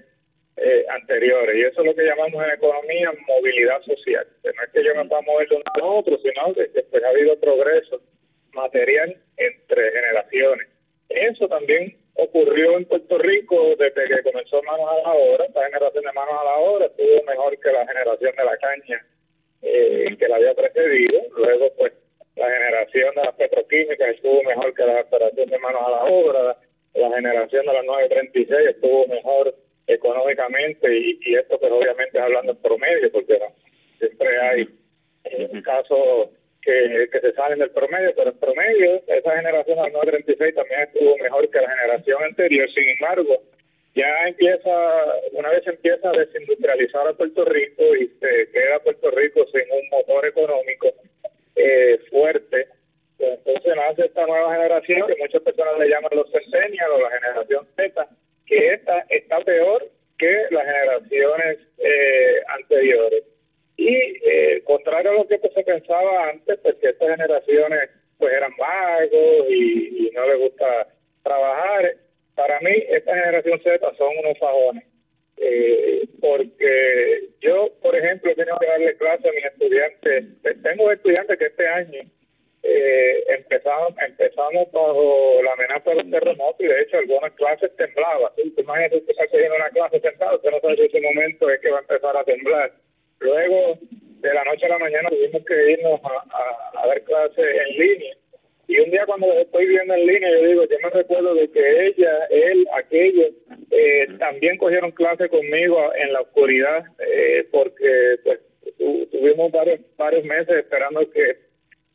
eh, 0.58 0.86
anteriores. 0.90 1.56
Y 1.56 1.62
eso 1.62 1.82
es 1.82 1.88
lo 1.88 1.96
que 1.96 2.06
llamamos 2.06 2.44
en 2.44 2.52
economía 2.52 3.12
movilidad 3.28 3.82
social. 3.82 4.28
no 4.44 4.64
es 4.64 4.70
que 4.72 4.83
yo 5.04 5.04
me 5.04 5.10
pueda 5.10 5.22
mover 5.22 5.50
de 5.50 5.58
a 5.58 6.18
sino 6.22 6.54
que, 6.54 6.84
pues, 6.84 7.04
ha 7.04 7.10
habido 7.10 7.40
progreso 7.40 8.02
material 8.54 9.18
entre 9.38 9.92
generaciones. 9.92 10.68
Eso 11.10 11.48
también 11.48 11.98
ocurrió 12.16 12.78
en 12.78 12.86
Puerto 12.86 13.18
Rico 13.18 13.76
desde 13.78 14.08
que 14.08 14.24
comenzó 14.24 14.62
Manos 14.64 14.88
a 14.90 15.10
la 15.10 15.14
Obra. 15.14 15.46
Esta 15.46 15.66
generación 15.66 16.04
de 16.04 16.12
Manos 16.14 16.36
a 16.40 16.46
la 16.46 16.58
Obra 16.58 16.86
estuvo 16.86 17.24
mejor 17.24 17.60
que 17.60 17.72
la 17.72 17.88
generación 17.88 18.36
de 18.36 18.46
la 18.46 18.58
caña 18.58 19.06
eh, 19.62 20.16
que 20.18 20.28
la 20.28 20.36
había 20.36 20.54
precedido. 20.54 21.22
Luego, 21.36 21.72
pues, 21.78 21.94
la 22.36 22.50
generación 22.50 23.16
de 23.16 23.24
las 23.24 23.36
petroquímicas 23.36 24.10
estuvo 24.10 24.44
mejor 24.44 24.74
que 24.74 24.86
la 24.86 25.04
generación 25.04 25.50
de 25.50 25.60
Manos 25.60 25.82
a 25.86 25.92
la 25.92 26.04
Obra. 26.06 26.58
La 26.94 27.10
generación 27.16 27.66
de 27.66 27.74
las 27.74 27.86
936 27.86 28.70
estuvo 28.70 29.08
mejor 29.08 29.56
económicamente 29.88 30.96
y, 30.96 31.20
y 31.22 31.36
esto 31.36 31.60
pues 31.60 31.72
obviamente 31.72 32.20
hablando 32.20 32.54
en 32.54 32.58
promedio 32.60 33.12
porque 33.12 33.38
no, 33.40 33.48
siempre 33.98 34.40
hay 34.40 34.70
eh, 35.26 35.62
casos 35.64 36.30
que, 36.62 37.10
que 37.12 37.20
se 37.20 37.34
salen 37.34 37.60
del 37.60 37.72
promedio, 37.72 38.14
pero 38.16 38.30
en 38.32 38.38
promedio 38.38 39.02
esa 39.08 39.36
generación 39.36 39.84
del 39.84 39.94
936 39.94 40.56
también 40.56 40.82
estuvo 40.82 41.18
mejor 41.18 41.50
que 41.50 41.62
la 41.62 41.70
generación 41.70 42.24
anterior, 42.24 42.70
sin 42.72 42.90
embargo 42.90 43.44
ya 43.96 44.28
empieza, 44.28 44.72
una 45.34 45.50
vez 45.50 45.68
empieza 45.68 46.10
a 46.10 46.18
desindustrializar 46.18 47.08
a 47.08 47.14
Puerto 47.14 47.46
Rico 47.46 47.96
y 47.96 48.08
se 48.20 48.52
queda 48.52 48.80
Puerto 48.80 49.12
Rico 49.12 49.46
sin 49.52 49.62
un 49.72 49.88
motor 49.92 50.26
económico 50.26 50.88
eh, 51.56 52.00
fuerte, 52.10 52.68
pues 53.18 53.40
entonces 53.46 53.76
nace 53.76 54.06
esta 54.06 54.26
nueva 54.26 54.54
generación 54.54 55.08
que 55.08 55.22
muchas 55.22 55.42
personas 55.44 55.78
le 55.80 55.90
llaman 55.90 56.12
los 56.16 56.32
centennials 56.32 56.92
o 56.92 57.02
la 57.02 57.12
generación 57.12 57.68
Z, 57.76 58.08
que 58.46 58.74
esta 58.74 59.06
está 59.10 59.40
peor 59.42 59.88
que 60.18 60.46
las 60.50 60.66
generaciones 60.66 61.60
eh, 61.78 62.42
anteriores. 62.48 63.24
Y 63.78 63.96
eh, 65.04 65.16
contrario 65.16 65.20
a 65.20 65.24
lo 65.24 65.28
que 65.28 65.50
se 65.50 65.64
pensaba 65.64 66.30
antes, 66.30 66.60
pues 66.62 66.76
que 66.76 66.90
estas 66.90 67.10
generaciones 67.10 67.90
pues 68.18 68.34
eran 68.34 68.52
vagos 68.58 69.50
y, 69.50 70.12
no 70.14 70.28
les 70.28 70.40
gusta 70.40 70.88
trabajar, 71.24 71.96
para 72.36 72.60
mí 72.60 72.72
esta 72.90 73.16
generación 73.16 73.60
Z 73.64 73.80
son 73.98 74.18
unos 74.18 74.38
fajones. 74.38 74.84
eh, 75.38 76.08
porque 76.22 77.30
yo, 77.42 77.70
por 77.82 77.96
ejemplo, 77.96 78.34
tengo 78.36 78.58
que 78.60 78.68
darle 78.68 78.96
clase 78.96 79.28
a 79.28 79.32
mis 79.32 79.46
estudiantes. 79.46 80.26
Tengo 80.62 80.92
estudiantes 80.92 81.38
que 81.38 81.46
este 81.48 81.68
año 81.68 82.02
eh, 82.64 83.24
empezamos, 83.28 83.94
empezamos 84.08 84.72
bajo 84.72 85.42
la 85.44 85.54
amenaza 85.54 85.90
de 85.90 85.96
los 85.98 86.10
terremotos 86.10 86.62
y 86.62 86.68
de 86.68 86.82
hecho 86.82 86.98
algunas 86.98 87.34
clases 87.34 87.76
temblaban. 87.76 88.32
¿sí? 88.38 88.54
Imagínate 88.58 89.04
que 89.04 89.12
está 89.12 89.28
cogiendo 89.28 89.56
una 89.56 89.70
clase 89.72 90.00
sentado, 90.00 90.38
usted 90.38 90.52
no 90.52 90.62
sabe 90.62 90.76
si 90.78 90.84
ese 90.84 91.02
momento 91.02 91.50
es 91.50 91.60
que 91.60 91.72
va 91.72 91.78
a 91.80 91.82
empezar 91.82 92.16
a 92.16 92.24
temblar. 92.24 92.72
Luego, 93.20 93.78
de 94.24 94.34
la 94.34 94.44
noche 94.46 94.66
a 94.66 94.70
la 94.70 94.80
mañana, 94.80 95.10
tuvimos 95.10 95.43
que 95.54 95.72
irnos 95.74 96.00
a, 96.04 96.82
a, 96.82 96.88
dar 96.88 97.02
clases 97.04 97.46
en 97.68 97.78
línea. 97.78 98.16
Y 98.68 98.80
un 98.80 98.92
día 98.92 99.06
cuando 99.06 99.32
estoy 99.34 99.68
viendo 99.68 99.94
en 99.94 100.06
línea, 100.06 100.32
yo 100.32 100.48
digo, 100.48 100.64
yo 100.64 100.78
me 100.82 100.90
recuerdo 100.90 101.36
de 101.36 101.52
que 101.52 101.88
ella, 101.88 102.26
él, 102.30 102.66
aquellos, 102.74 103.32
eh, 103.72 104.08
también 104.20 104.58
cogieron 104.58 104.92
clase 104.92 105.30
conmigo 105.30 105.92
en 105.96 106.14
la 106.14 106.22
oscuridad, 106.22 106.86
eh, 107.00 107.48
porque 107.52 108.16
pues 108.24 108.40
tuvimos 109.12 109.52
varios, 109.52 109.82
varios 109.98 110.24
meses 110.24 110.56
esperando 110.58 111.10
que 111.12 111.38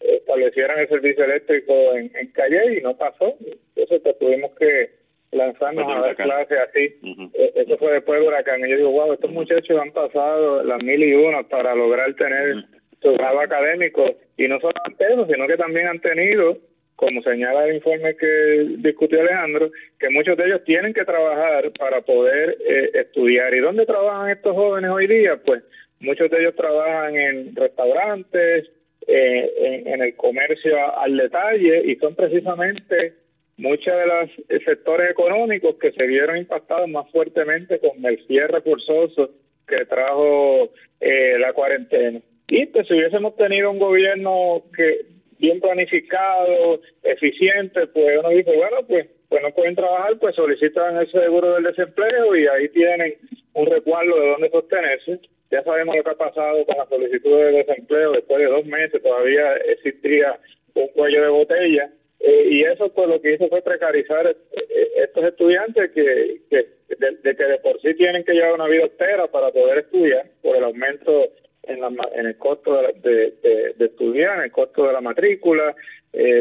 establecieran 0.00 0.79
el 0.79 0.88
servicio 0.88 1.25
eléctrico 1.25 1.73
en, 1.95 2.12
en 2.15 2.31
Calle 2.33 2.79
y 2.79 2.83
no 2.83 2.97
pasó. 2.97 3.35
Entonces 3.41 4.00
pues, 4.03 4.19
tuvimos 4.19 4.55
que 4.57 4.91
lanzarnos 5.33 5.87
a 5.87 6.00
dar 6.00 6.17
clases 6.17 6.59
así. 6.69 6.97
E, 7.35 7.53
eso 7.57 7.77
fue 7.79 7.93
después 7.93 8.21
del 8.21 8.29
huracán. 8.29 8.65
Y 8.65 8.71
yo 8.71 8.77
digo, 8.77 8.91
wow, 8.91 9.12
estos 9.12 9.31
muchachos 9.31 9.79
han 9.81 9.93
pasado 9.93 10.62
las 10.62 10.83
mil 10.83 11.03
y 11.03 11.15
una 11.15 11.43
para 11.45 11.75
lograr 11.75 12.15
tener 12.15 12.65
su 13.00 13.12
grado 13.12 13.40
académico. 13.40 14.17
Y 14.37 14.49
no 14.49 14.61
solamente 14.61 15.05
eso, 15.05 15.26
sino 15.26 15.47
que 15.47 15.57
también 15.57 15.88
han 15.88 16.00
tenido, 16.00 16.59
como 16.97 17.23
señala 17.23 17.67
el 17.67 17.76
informe 17.76 18.17
que 18.17 18.76
discutió 18.78 19.21
Alejandro, 19.21 19.71
que 19.99 20.11
muchos 20.11 20.37
de 20.37 20.47
ellos 20.47 20.64
tienen 20.64 20.95
que 20.95 21.05
trabajar 21.05 21.71
para 21.78 22.00
poder 22.02 22.57
eh, 22.61 22.90
estudiar. 22.95 23.55
¿Y 23.55 23.61
dónde 23.61 23.87
trabajan 23.87 24.31
estos 24.31 24.55
jóvenes 24.55 24.90
hoy 24.90 25.07
día? 25.07 25.37
Pues 25.45 25.62
muchos 26.00 26.31
de 26.31 26.40
ellos 26.40 26.57
trabajan 26.57 27.17
en 27.17 27.57
restaurantes, 27.57 28.71
eh, 29.11 29.83
en, 29.87 30.02
el 30.02 30.14
comercio 30.17 30.76
al 30.99 31.17
detalle 31.17 31.83
y 31.90 31.97
son 31.97 32.14
precisamente 32.14 33.14
muchos 33.57 33.87
de 33.87 34.07
los 34.07 34.62
sectores 34.64 35.11
económicos 35.11 35.76
que 35.76 35.93
se 35.93 36.07
vieron 36.07 36.37
impactados 36.37 36.88
más 36.90 37.11
fuertemente 37.11 37.78
con 37.78 38.05
el 38.05 38.23
cierre 38.26 38.61
forzoso 38.61 39.31
que 39.67 39.85
trajo 39.87 40.71
eh, 41.00 41.38
la 41.38 41.55
cuarentena. 41.55 42.21
Y 42.49 42.67
pues 42.67 42.87
si 42.88 42.95
hubiésemos 42.95 43.37
tenido 43.37 43.71
un 43.71 43.78
gobierno 43.78 44.62
que 44.75 45.07
bien 45.38 45.61
planificado, 45.61 46.81
eficiente, 47.02 47.87
pues 47.88 48.19
uno 48.19 48.31
dice, 48.31 48.57
bueno, 48.57 48.78
pues 48.87 49.07
pues 49.28 49.43
no 49.43 49.50
pueden 49.50 49.75
trabajar, 49.75 50.19
pues 50.19 50.35
solicitan 50.35 50.97
el 50.97 51.11
seguro 51.11 51.55
del 51.55 51.64
desempleo 51.64 52.35
y 52.35 52.47
ahí 52.47 52.69
tienen 52.71 53.14
un 53.52 53.67
recuadro 53.67 54.19
de 54.19 54.28
dónde 54.28 54.50
sostenerse. 54.50 55.21
Ya 55.50 55.62
sabemos 55.62 55.97
lo 55.97 56.02
que 56.02 56.11
ha 56.11 56.14
pasado 56.14 56.64
con 56.64 56.76
la 56.78 56.87
solicitud 56.87 57.37
de 57.37 57.52
desempleo. 57.52 58.12
Después 58.12 58.38
de 58.38 58.47
dos 58.47 58.64
meses 58.64 59.02
todavía 59.02 59.55
existía 59.57 60.38
un 60.75 60.88
cuello 60.88 61.23
de 61.23 61.28
botella. 61.28 61.90
Eh, 62.21 62.49
y 62.50 62.64
eso 62.64 62.93
pues 62.93 63.09
lo 63.09 63.21
que 63.21 63.35
hizo 63.35 63.49
fue 63.49 63.62
precarizar 63.62 64.26
eh, 64.26 64.37
eh, 64.52 64.88
estos 65.05 65.25
estudiantes 65.25 65.90
que, 65.93 66.40
que 66.50 66.67
de, 66.97 67.37
que 67.37 67.45
de 67.45 67.59
por 67.59 67.81
sí 67.81 67.95
tienen 67.95 68.25
que 68.25 68.33
llevar 68.33 68.55
una 68.55 68.67
vida 68.67 68.85
austera 68.85 69.28
para 69.28 69.52
poder 69.52 69.78
estudiar 69.78 70.26
por 70.43 70.57
el 70.57 70.64
aumento 70.64 71.28
en, 71.64 71.77
en 72.14 72.26
el 72.26 72.37
costo 72.37 72.80
de, 73.02 73.35
de, 73.76 73.85
estudiar, 73.85 74.38
en 74.38 74.45
el 74.45 74.52
costo 74.52 74.87
de 74.87 74.92
la 74.92 75.00
matrícula, 75.00 75.75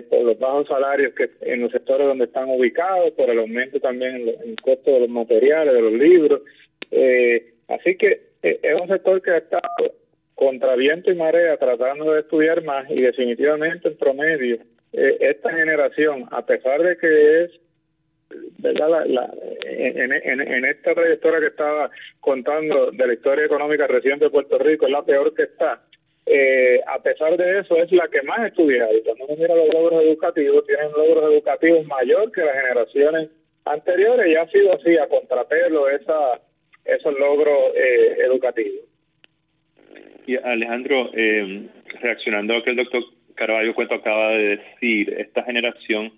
por 0.10 0.22
los 0.24 0.40
bajos 0.40 0.68
salarios 0.68 1.14
que 1.14 1.30
en 1.42 1.62
los 1.62 1.72
sectores 1.72 2.08
donde 2.08 2.26
están 2.26 2.50
ubicados, 2.50 3.12
por 3.12 3.30
el 3.30 3.40
aumento 3.40 3.80
también 3.80 4.16
en, 4.16 4.30
en 4.30 4.50
el 4.52 4.62
costo 4.62 4.92
de 4.92 5.02
los 5.02 5.10
materiales, 5.10 5.74
de 5.74 5.82
los 5.82 5.94
libros. 5.94 6.42
así 7.68 7.96
que 7.98 8.28
eh, 8.44 8.60
es 8.62 8.80
un 8.80 8.88
sector 8.88 9.22
que 9.22 9.32
ha 9.32 9.38
estado 9.38 9.94
contra 10.36 10.76
viento 10.76 11.12
y 11.12 11.16
marea 11.16 11.58
tratando 11.58 12.14
de 12.14 12.22
estudiar 12.22 12.64
más 12.64 12.90
y 12.90 12.96
definitivamente 12.96 13.88
en 13.88 13.98
promedio 13.98 14.58
eh, 14.94 15.18
esta 15.20 15.52
generación, 15.52 16.26
a 16.32 16.46
pesar 16.46 16.82
de 16.84 16.98
que 16.98 17.44
es 17.44 17.52
verdad 18.58 19.06
la, 19.06 19.34
en, 19.64 20.12
en, 20.12 20.66
esta 20.66 20.94
trayectoria 20.94 21.40
que 21.40 21.48
estaba 21.48 21.90
contando 22.20 22.92
de 22.92 23.08
la 23.08 23.14
historia 23.14 23.46
económica 23.46 23.88
reciente 23.88 24.26
de 24.26 24.32
Puerto 24.32 24.58
Rico 24.58 24.86
es 24.86 24.92
la 24.92 25.04
peor 25.04 25.34
que 25.34 25.44
está. 25.44 25.82
Eh, 26.26 26.82
a 26.86 27.02
pesar 27.02 27.38
de 27.38 27.60
eso 27.60 27.78
es 27.78 27.92
la 27.94 28.08
que 28.10 28.22
más 28.24 28.46
estudia 28.48 28.86
y 28.94 29.02
cuando 29.02 29.26
uno 29.26 29.36
mira 29.38 29.56
los 29.56 29.74
logros 29.74 30.04
educativos 30.04 30.66
tienen 30.66 30.92
logros 30.92 31.32
educativos 31.32 31.86
mayor 31.88 32.30
que 32.34 32.42
las 32.42 32.54
generaciones 32.54 33.30
anteriores 33.64 34.28
y 34.28 34.36
ha 34.36 34.46
sido 34.50 34.74
así 34.74 34.98
a 34.98 35.08
contrapelo 35.08 35.90
esa 35.90 36.42
esos 36.84 37.18
logros 37.18 37.76
eh, 37.76 38.18
educativos. 38.26 38.86
Y 40.26 40.36
Alejandro, 40.36 41.10
eh, 41.14 41.68
reaccionando 42.02 42.54
a 42.54 42.58
lo 42.58 42.64
que 42.64 42.72
el 42.72 42.76
doctor 42.78 43.04
Carvalho 43.36 43.74
Cuento 43.74 43.96
acaba 43.96 44.32
de 44.32 44.58
decir, 44.58 45.14
esta 45.18 45.44
generación 45.44 46.12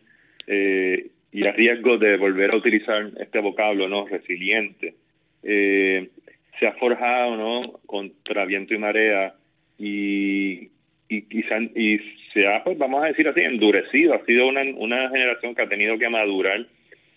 eh, 0.47 1.07
y 1.31 1.45
el 1.45 1.53
riesgo 1.53 1.97
de 1.97 2.17
volver 2.17 2.51
a 2.51 2.57
utilizar 2.57 3.09
este 3.19 3.39
vocablo, 3.39 3.87
¿no? 3.87 4.07
Resiliente, 4.07 4.95
eh, 5.43 6.09
se 6.59 6.67
ha 6.67 6.73
forjado, 6.73 7.37
¿no? 7.37 7.79
Contra 7.85 8.45
viento 8.45 8.73
y 8.73 8.77
marea 8.77 9.33
y, 9.77 10.69
y, 11.07 11.25
y 11.29 11.99
se 12.33 12.47
ha, 12.47 12.63
pues, 12.63 12.77
vamos 12.77 13.03
a 13.03 13.07
decir 13.07 13.27
así, 13.27 13.41
endurecido. 13.41 14.13
Ha 14.13 14.25
sido 14.25 14.47
una, 14.47 14.61
una 14.75 15.09
generación 15.09 15.55
que 15.55 15.61
ha 15.61 15.69
tenido 15.69 15.97
que 15.97 16.09
madurar, 16.09 16.65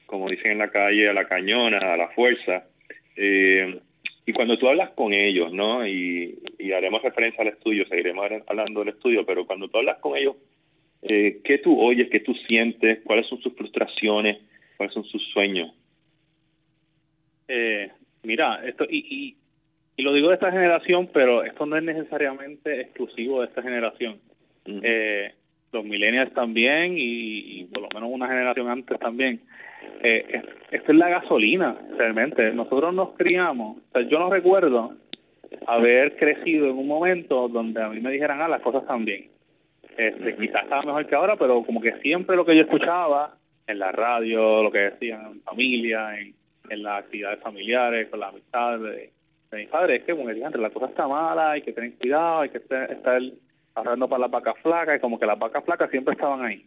como 0.07 0.28
dicen 0.28 0.52
en 0.52 0.59
la 0.59 0.71
calle, 0.71 1.09
a 1.09 1.14
la 1.14 1.26
cañona, 1.26 1.78
a 1.78 1.97
la 1.97 2.09
fuerza 2.09 2.64
eh, 3.16 3.81
y 4.25 4.33
cuando 4.33 4.59
tú 4.59 4.69
hablas 4.69 4.90
con 4.90 5.12
ellos, 5.12 5.52
¿no? 5.52 5.87
Y, 5.87 6.38
haremos 6.75 7.02
referencia 7.02 7.42
al 7.42 7.49
estudio, 7.49 7.87
seguiremos 7.87 8.25
hablando 8.47 8.81
del 8.81 8.95
estudio, 8.95 9.26
pero 9.26 9.47
cuando 9.47 9.69
tú 9.69 9.78
hablas 9.78 9.99
con 9.99 10.16
ellos, 10.16 10.37
eh, 11.02 11.40
¿qué 11.45 11.59
tú 11.59 11.78
oyes, 11.78 12.09
qué 12.09 12.21
tú 12.21 12.35
sientes, 12.47 13.00
cuáles 13.04 13.26
son 13.26 13.40
sus 13.42 13.52
frustraciones, 13.85 14.39
cuáles 14.77 14.95
son 14.95 15.05
sus 15.05 15.23
sueños? 15.33 15.73
Eh, 17.49 17.91
mira, 18.23 18.61
esto 18.67 18.85
y, 18.89 19.37
y, 19.97 20.03
lo 20.03 20.12
digo 20.12 20.29
de 20.29 20.35
esta 20.35 20.51
generación, 20.51 21.09
pero 21.12 21.45
esto 21.45 21.65
no 21.67 21.77
es 21.77 21.83
necesariamente 21.85 22.81
exclusivo 22.81 23.41
de 23.41 23.47
esta 23.47 23.62
generación. 23.62 24.19
eh, 24.67 25.33
los 25.73 25.85
millennials 25.85 26.35
también 26.35 26.95
y, 26.99 27.65
por 27.73 27.83
lo 27.83 27.89
menos 27.95 28.11
una 28.12 28.29
generación 28.29 28.69
antes 28.69 28.99
también. 28.99 29.41
Eh, 30.03 30.43
esto 30.71 30.93
es 30.93 30.99
la 30.99 31.09
gasolina, 31.09 31.77
realmente. 31.97 32.53
Nosotros 32.53 32.93
nos 32.93 33.17
criamos, 33.17 33.79
o 33.79 33.93
sea, 33.93 34.03
yo 34.03 34.19
no 34.19 34.29
recuerdo 34.29 34.93
haber 35.67 36.17
crecido 36.17 36.67
en 36.67 36.77
un 36.77 36.89
momento 36.89 37.49
donde 37.49 37.83
a 37.83 37.89
mí 37.89 38.01
me 38.01 38.11
dijeran, 38.11 38.43
ah, 38.43 38.49
las 38.49 38.61
cosas 38.61 38.83
están 38.83 39.05
bien. 39.07 39.29
Este, 39.97 40.37
quizás 40.37 40.65
estaba 40.65 40.83
mejor 40.83 41.07
que 41.07 41.15
ahora, 41.15 41.37
pero 41.37 41.62
como 41.65 41.81
que 41.81 41.93
siempre 42.01 42.37
lo 42.37 42.45
que 42.45 42.57
yo 42.57 42.62
escuchaba 42.62 43.35
en 43.73 43.79
la 43.79 43.93
radio, 43.93 44.62
lo 44.62 44.71
que 44.71 44.79
decían 44.79 45.26
en 45.26 45.43
familia, 45.43 46.19
en, 46.19 46.35
en 46.71 46.83
las 46.83 47.05
actividades 47.05 47.41
familiares, 47.41 48.09
con 48.09 48.21
la 48.21 48.29
amistad 48.29 48.79
de, 48.79 49.11
de 49.50 49.59
mis 49.59 49.69
padres, 49.69 50.00
es 50.00 50.07
que 50.07 50.14
digan, 50.14 50.52
la 50.61 50.71
cosa 50.71 50.87
está 50.87 51.07
mala, 51.07 51.52
hay 51.52 51.62
que 51.62 51.73
tener 51.73 51.95
cuidado, 51.95 52.41
hay 52.41 52.49
que 52.49 52.59
estar 52.59 53.21
ahorrando 53.75 54.09
para 54.09 54.21
las 54.21 54.31
vacas 54.31 54.55
flacas, 54.62 54.97
y 54.97 55.00
como 55.00 55.19
que 55.19 55.26
las 55.26 55.38
vacas 55.38 55.64
flacas 55.64 55.91
siempre 55.91 56.14
estaban 56.14 56.45
ahí. 56.45 56.64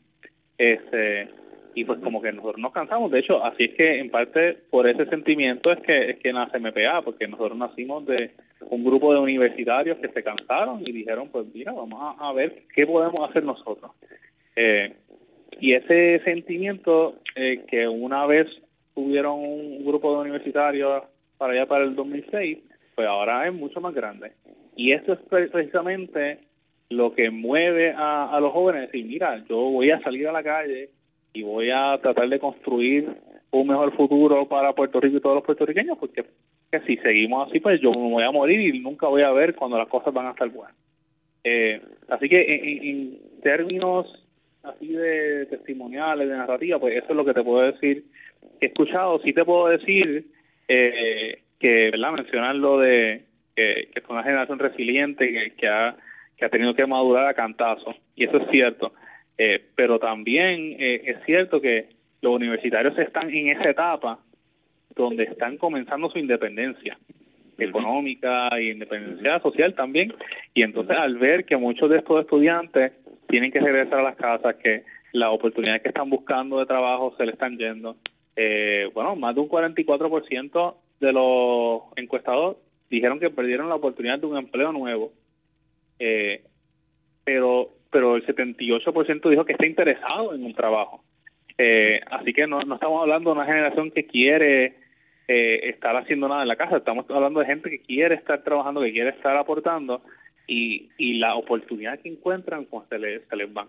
Este, 0.58 1.28
y 1.74 1.84
pues 1.84 2.00
como 2.00 2.22
que 2.22 2.32
nosotros 2.32 2.62
nos 2.62 2.72
cansamos, 2.72 3.12
de 3.12 3.20
hecho, 3.20 3.44
así 3.44 3.66
es 3.66 3.74
que 3.76 4.00
en 4.00 4.10
parte 4.10 4.58
por 4.70 4.88
ese 4.88 5.06
sentimiento 5.08 5.72
es 5.72 5.80
que 5.82 6.12
es 6.12 6.20
que 6.20 6.32
nace 6.32 6.60
MPA, 6.60 7.02
porque 7.04 7.28
nosotros 7.28 7.58
nacimos 7.58 8.06
de 8.06 8.32
un 8.70 8.84
grupo 8.86 9.14
de 9.14 9.20
universitarios 9.20 9.98
que 9.98 10.08
se 10.08 10.24
cansaron 10.24 10.82
y 10.88 10.92
dijeron, 10.92 11.30
pues 11.30 11.46
mira, 11.54 11.74
vamos 11.74 12.16
a, 12.18 12.32
ver 12.34 12.64
qué 12.74 12.88
podemos 12.88 13.30
hacer 13.30 13.44
nosotros. 13.44 13.92
Eh, 14.56 14.96
y 15.60 15.74
ese 15.74 16.22
sentimiento 16.24 17.16
eh, 17.36 17.64
que 17.68 17.88
una 17.88 18.26
vez 18.26 18.48
tuvieron 18.94 19.40
un 19.40 19.86
grupo 19.86 20.14
de 20.14 20.22
universitarios 20.22 21.04
para 21.38 21.54
allá 21.54 21.66
para 21.66 21.84
el 21.84 21.96
2006, 21.96 22.60
pues 22.96 23.08
ahora 23.08 23.48
es 23.48 23.54
mucho 23.54 23.82
más 23.82 23.94
grande. 23.94 24.32
Y 24.76 24.94
eso 24.94 25.14
es 25.14 25.20
precisamente 25.30 26.40
lo 26.90 27.14
que 27.14 27.30
mueve 27.30 27.94
a, 27.96 28.38
los 28.40 28.52
jóvenes 28.54 28.84
es 28.84 28.92
decir, 28.92 29.06
mira, 29.06 29.44
yo 29.50 29.58
voy 29.58 29.92
a 29.92 30.02
salir 30.02 30.28
a 30.28 30.32
la 30.32 30.44
calle 30.44 30.90
y 31.34 31.42
voy 31.44 31.70
a 31.72 31.98
tratar 32.02 32.30
de 32.30 32.40
construir 32.40 33.10
un 33.52 33.68
mejor 33.68 33.96
futuro 33.96 34.48
para 34.48 34.74
Puerto 34.74 35.00
Rico 35.00 35.18
y 35.18 35.22
todos 35.22 35.36
los 35.36 35.46
puertorriqueños, 35.46 35.98
porque 35.98 36.26
si 36.86 36.98
seguimos 36.98 37.48
así, 37.48 37.60
pues 37.60 37.80
yo 37.82 37.92
me 37.92 38.12
voy 38.12 38.24
a 38.24 38.32
morir 38.32 38.76
y 38.76 38.80
nunca 38.80 39.08
voy 39.08 39.22
a 39.22 39.32
ver 39.32 39.56
cuando 39.56 39.78
las 39.78 39.88
cosas 39.88 40.14
van 40.14 40.28
a 40.28 40.32
estar 40.32 40.50
buenas. 40.50 40.76
Eh, 41.44 41.82
así 42.10 42.28
que 42.28 42.82
en, 42.82 43.20
términos 43.42 44.25
así 44.66 44.88
de 44.88 45.46
testimoniales, 45.48 46.28
de 46.28 46.36
narrativa, 46.36 46.80
pues 46.80 46.98
eso 46.98 47.08
es 47.10 47.16
lo 47.16 47.26
que 47.26 47.34
te 47.34 47.44
puedo 47.44 47.72
decir 47.72 48.06
he 48.62 48.68
escuchado. 48.68 49.20
Sí 49.20 49.34
te 49.34 49.46
puedo 49.46 49.68
decir 49.68 50.26
eh, 50.68 51.42
que, 51.60 51.92
¿verdad? 51.92 52.12
Mencionar 52.14 52.56
lo 52.56 52.80
de 52.80 53.24
que, 53.56 53.90
que 53.94 54.00
es 54.00 54.10
una 54.10 54.24
generación 54.24 54.60
resiliente 54.60 55.32
que, 55.32 55.54
que 55.56 55.68
ha 55.68 55.96
que 56.38 56.46
ha 56.46 56.50
tenido 56.50 56.74
que 56.76 56.86
madurar 56.86 57.28
a 57.28 57.34
cantazo, 57.34 57.96
y 58.16 58.26
eso 58.26 58.38
es 58.38 58.50
cierto. 58.50 58.94
Eh, 59.38 59.64
pero 59.76 60.00
también 60.00 60.76
eh, 60.80 61.02
es 61.06 61.18
cierto 61.26 61.62
que 61.62 61.90
los 62.22 62.36
universitarios 62.36 62.98
están 62.98 63.30
en 63.30 63.50
esa 63.50 63.70
etapa 63.70 64.20
donde 64.96 65.24
están 65.24 65.58
comenzando 65.58 66.10
su 66.10 66.20
independencia 66.20 66.98
económica 67.58 68.50
y 68.60 68.72
independencia 68.72 69.40
social 69.40 69.74
también. 69.76 70.14
Y 70.54 70.64
entonces 70.64 70.96
al 70.98 71.18
ver 71.18 71.46
que 71.46 71.58
muchos 71.58 71.90
de 71.90 71.98
estos 71.98 72.22
estudiantes 72.22 72.94
tienen 73.28 73.52
que 73.52 73.60
regresar 73.60 74.00
a 74.00 74.04
las 74.04 74.16
casas, 74.16 74.56
que 74.56 74.84
las 75.14 75.30
oportunidades 75.32 75.82
que 75.82 75.90
están 75.90 76.10
buscando 76.10 76.60
de 76.60 76.66
trabajo 76.66 77.14
se 77.18 77.26
le 77.26 77.32
están 77.32 77.58
yendo, 77.58 77.96
eh, 78.36 78.90
bueno, 78.94 79.16
más 79.16 79.34
de 79.36 79.42
un 79.42 79.50
44% 79.50 80.76
de 81.00 81.14
los 81.14 81.82
encuestados 81.96 82.58
dijeron 82.90 83.20
que 83.20 83.30
perdieron 83.30 83.70
la 83.70 83.76
oportunidad 83.76 84.20
de 84.20 84.28
un 84.28 84.38
empleo 84.38 84.72
nuevo. 84.72 85.12
Eh, 86.00 86.44
pero 87.24 87.70
pero 87.96 88.18
el 88.18 88.26
78% 88.26 89.30
dijo 89.30 89.46
que 89.46 89.54
está 89.54 89.66
interesado 89.66 90.36
en 90.36 90.44
un 90.44 90.54
trabajo. 90.54 91.02
Eh, 91.58 92.02
así 92.12 92.34
que 92.34 92.46
no, 92.46 92.60
no 92.60 92.76
estamos 92.76 93.02
hablando 93.02 93.30
de 93.30 93.38
una 93.38 93.46
generación 93.46 93.90
que 93.90 94.06
quiere 94.06 94.76
eh, 95.30 95.70
estar 95.70 95.96
haciendo 95.96 96.28
nada 96.28 96.42
en 96.42 96.50
la 96.50 96.58
casa, 96.58 96.76
estamos 96.76 97.06
hablando 97.10 97.40
de 97.40 97.46
gente 97.46 97.70
que 97.70 97.80
quiere 97.80 98.16
estar 98.16 98.44
trabajando, 98.44 98.82
que 98.82 98.92
quiere 98.92 99.12
estar 99.12 99.38
aportando 99.38 100.02
y, 100.48 100.90
y 100.98 101.16
la 101.16 101.36
oportunidad 101.36 102.00
que 102.00 102.10
encuentran 102.10 102.66
cuando 102.66 102.90
se 102.90 103.00
les, 103.00 103.28
se 103.28 103.36
les 103.36 103.54
van. 103.54 103.68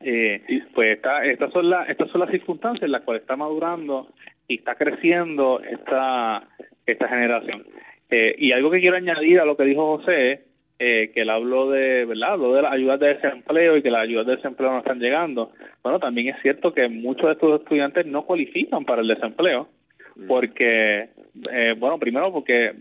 Eh, 0.00 0.42
pues 0.74 0.96
esta, 0.96 1.24
estas 1.24 1.52
son 1.52 1.70
las 1.70 1.88
estas 1.88 2.10
son 2.10 2.22
las 2.22 2.30
circunstancias 2.30 2.82
en 2.82 2.92
las 2.92 3.02
cuales 3.02 3.22
está 3.22 3.36
madurando 3.36 4.08
y 4.48 4.56
está 4.56 4.74
creciendo 4.74 5.60
esta 5.60 6.48
esta 6.86 7.08
generación. 7.08 7.64
Eh, 8.10 8.34
y 8.38 8.52
algo 8.52 8.70
que 8.70 8.80
quiero 8.80 8.96
añadir 8.96 9.38
a 9.40 9.44
lo 9.44 9.56
que 9.56 9.64
dijo 9.64 9.98
José 9.98 10.42
eh, 10.84 11.12
que 11.14 11.20
él 11.20 11.30
habló 11.30 11.70
de, 11.70 12.04
¿verdad? 12.06 12.32
Habló 12.32 12.54
de 12.54 12.62
las 12.62 12.72
ayudas 12.72 12.98
de 12.98 13.14
desempleo 13.14 13.76
y 13.76 13.82
que 13.82 13.90
las 13.90 14.02
ayudas 14.02 14.26
de 14.26 14.34
desempleo 14.34 14.72
no 14.72 14.78
están 14.78 14.98
llegando. 14.98 15.52
Bueno, 15.80 16.00
también 16.00 16.34
es 16.34 16.42
cierto 16.42 16.74
que 16.74 16.88
muchos 16.88 17.26
de 17.26 17.32
estos 17.34 17.60
estudiantes 17.60 18.04
no 18.04 18.22
cualifican 18.22 18.84
para 18.84 19.02
el 19.02 19.06
desempleo 19.06 19.68
mm. 20.16 20.26
porque, 20.26 21.08
eh, 21.52 21.74
bueno, 21.78 22.00
primero 22.00 22.32
porque 22.32 22.72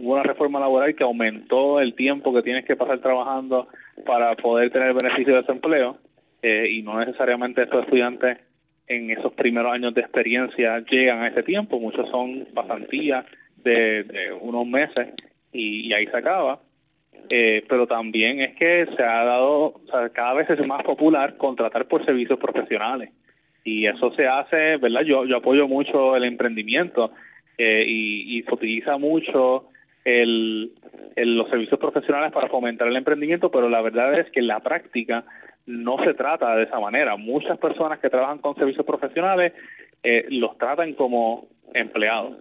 hubo 0.00 0.14
una 0.14 0.22
reforma 0.22 0.58
laboral 0.58 0.94
que 0.94 1.04
aumentó 1.04 1.80
el 1.80 1.94
tiempo 1.94 2.32
que 2.32 2.42
tienes 2.42 2.64
que 2.64 2.76
pasar 2.76 3.00
trabajando 3.00 3.68
para 4.06 4.34
poder 4.36 4.70
tener 4.70 4.94
beneficio 4.94 5.34
de 5.34 5.40
desempleo 5.42 5.98
eh, 6.42 6.68
y 6.70 6.82
no 6.82 6.98
necesariamente 6.98 7.62
estos 7.62 7.84
estudiantes 7.84 8.38
en 8.86 9.10
esos 9.10 9.32
primeros 9.34 9.72
años 9.72 9.94
de 9.94 10.00
experiencia 10.00 10.80
llegan 10.90 11.22
a 11.22 11.28
ese 11.28 11.42
tiempo, 11.42 11.78
muchos 11.78 12.08
son 12.10 12.46
pasantías 12.54 13.24
de, 13.62 14.32
unos 14.40 14.66
meses 14.66 15.08
y, 15.52 15.92
ahí 15.92 16.06
se 16.06 16.16
acaba. 16.16 16.60
Eh, 17.28 17.64
pero 17.68 17.86
también 17.86 18.40
es 18.40 18.56
que 18.56 18.86
se 18.96 19.02
ha 19.04 19.22
dado, 19.24 19.74
cada 20.12 20.34
vez 20.34 20.50
es 20.50 20.66
más 20.66 20.82
popular 20.82 21.36
contratar 21.36 21.86
por 21.86 22.04
servicios 22.04 22.38
profesionales. 22.38 23.10
Y 23.62 23.86
eso 23.86 24.12
se 24.14 24.26
hace, 24.26 24.78
¿verdad? 24.78 25.02
Yo, 25.02 25.24
yo 25.26 25.36
apoyo 25.36 25.68
mucho 25.68 26.16
el 26.16 26.24
emprendimiento 26.24 27.12
eh, 27.58 27.84
y, 27.86 28.38
y 28.38 28.42
se 28.42 28.54
utiliza 28.54 28.96
mucho 28.96 29.68
el, 30.04 30.72
los 31.16 31.48
servicios 31.48 31.78
profesionales 31.78 32.32
para 32.32 32.48
fomentar 32.48 32.88
el 32.88 32.96
emprendimiento, 32.96 33.50
pero 33.50 33.68
la 33.68 33.82
verdad 33.82 34.18
es 34.18 34.30
que 34.30 34.40
en 34.40 34.46
la 34.46 34.60
práctica 34.60 35.24
no 35.66 36.02
se 36.04 36.14
trata 36.14 36.56
de 36.56 36.64
esa 36.64 36.80
manera. 36.80 37.16
Muchas 37.16 37.58
personas 37.58 37.98
que 38.00 38.10
trabajan 38.10 38.38
con 38.38 38.56
servicios 38.56 38.86
profesionales 38.86 39.52
eh, 40.02 40.26
los 40.30 40.56
tratan 40.58 40.94
como 40.94 41.48
empleados 41.74 42.36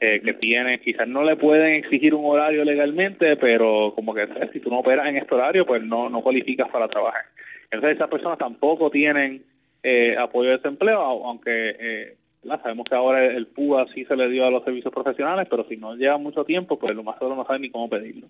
eh, 0.00 0.20
que 0.24 0.32
tiene, 0.34 0.80
quizás 0.80 1.06
no 1.06 1.24
le 1.24 1.36
pueden 1.36 1.74
exigir 1.74 2.14
un 2.14 2.24
horario 2.24 2.64
legalmente, 2.64 3.36
pero 3.36 3.92
como 3.94 4.14
que 4.14 4.28
si 4.52 4.60
tú 4.60 4.70
no 4.70 4.78
operas 4.78 5.06
en 5.08 5.18
este 5.18 5.34
horario, 5.34 5.66
pues 5.66 5.82
no, 5.82 6.08
no 6.08 6.22
cualificas 6.22 6.70
para 6.70 6.88
trabajar. 6.88 7.22
Entonces 7.70 7.96
esas 7.96 8.08
personas 8.08 8.38
tampoco 8.38 8.90
tienen 8.90 9.42
eh, 9.82 10.16
apoyo 10.18 10.50
de 10.50 10.56
desempleo, 10.56 11.00
aunque 11.00 11.76
eh, 11.78 12.16
sabemos 12.42 12.86
que 12.88 12.94
ahora 12.94 13.26
el 13.26 13.46
PUA 13.46 13.86
sí 13.94 14.04
se 14.04 14.16
le 14.16 14.28
dio 14.28 14.46
a 14.46 14.50
los 14.50 14.64
servicios 14.64 14.92
profesionales, 14.92 15.46
pero 15.50 15.64
si 15.68 15.76
no 15.76 15.94
lleva 15.94 16.18
mucho 16.18 16.44
tiempo, 16.44 16.78
pues 16.78 16.94
lo 16.94 17.02
más 17.02 17.18
seguro 17.18 17.36
no 17.36 17.44
sabe 17.44 17.60
ni 17.60 17.70
cómo 17.70 17.88
pedirlo. 17.88 18.26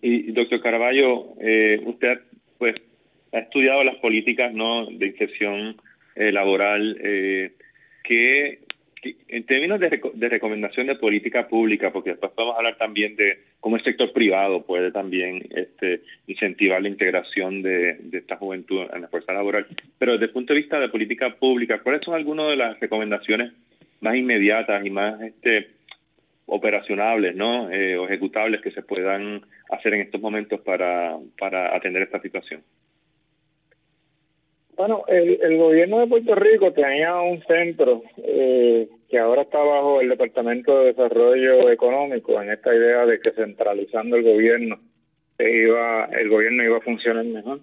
Y 0.00 0.32
doctor 0.32 0.60
Caraballo, 0.62 1.34
eh, 1.40 1.80
usted 1.84 2.20
pues 2.56 2.76
ha 3.32 3.38
estudiado 3.38 3.84
las 3.84 3.96
políticas 3.96 4.54
no 4.54 4.86
de 4.86 5.06
inserción 5.06 5.76
eh, 6.14 6.32
laboral 6.32 6.96
eh, 7.02 7.52
que 8.04 8.60
en 9.02 9.44
términos 9.44 9.80
de, 9.80 10.00
de, 10.14 10.28
recomendación 10.28 10.86
de 10.86 10.96
política 10.96 11.48
pública, 11.48 11.92
porque 11.92 12.10
después 12.10 12.32
a 12.36 12.56
hablar 12.56 12.76
también 12.76 13.16
de 13.16 13.38
cómo 13.60 13.76
el 13.76 13.84
sector 13.84 14.12
privado 14.12 14.64
puede 14.64 14.90
también 14.90 15.46
este, 15.54 16.02
incentivar 16.26 16.82
la 16.82 16.88
integración 16.88 17.62
de, 17.62 17.94
de 18.00 18.18
esta 18.18 18.36
juventud 18.36 18.86
en 18.92 19.02
la 19.02 19.08
fuerza 19.08 19.32
laboral, 19.32 19.66
pero 19.98 20.12
desde 20.12 20.26
el 20.26 20.32
punto 20.32 20.52
de 20.52 20.60
vista 20.60 20.80
de 20.80 20.88
política 20.88 21.34
pública, 21.34 21.80
¿cuáles 21.80 22.02
son 22.04 22.14
algunas 22.14 22.48
de 22.48 22.56
las 22.56 22.80
recomendaciones 22.80 23.52
más 24.00 24.16
inmediatas 24.16 24.84
y 24.84 24.90
más 24.90 25.20
este, 25.20 25.70
operacionables 26.46 27.34
¿no? 27.36 27.70
Eh, 27.70 27.96
o 27.96 28.06
ejecutables 28.06 28.60
que 28.60 28.70
se 28.70 28.82
puedan 28.82 29.42
hacer 29.70 29.94
en 29.94 30.00
estos 30.00 30.20
momentos 30.20 30.60
para 30.60 31.76
atender 31.76 32.02
esta 32.02 32.20
situación? 32.20 32.62
Bueno, 34.78 35.02
el, 35.08 35.40
el 35.42 35.56
gobierno 35.56 35.98
de 35.98 36.06
Puerto 36.06 36.36
Rico 36.36 36.72
tenía 36.72 37.20
un 37.20 37.42
centro 37.42 38.04
eh, 38.18 38.88
que 39.10 39.18
ahora 39.18 39.42
está 39.42 39.58
bajo 39.58 40.00
el 40.00 40.08
Departamento 40.08 40.78
de 40.78 40.86
Desarrollo 40.92 41.68
Económico 41.68 42.40
en 42.40 42.52
esta 42.52 42.72
idea 42.72 43.04
de 43.04 43.18
que 43.18 43.32
centralizando 43.32 44.16
el 44.16 44.22
gobierno 44.22 44.78
iba 45.40 46.04
el 46.04 46.28
gobierno 46.28 46.62
iba 46.62 46.76
a 46.76 46.80
funcionar 46.80 47.24
mejor. 47.24 47.58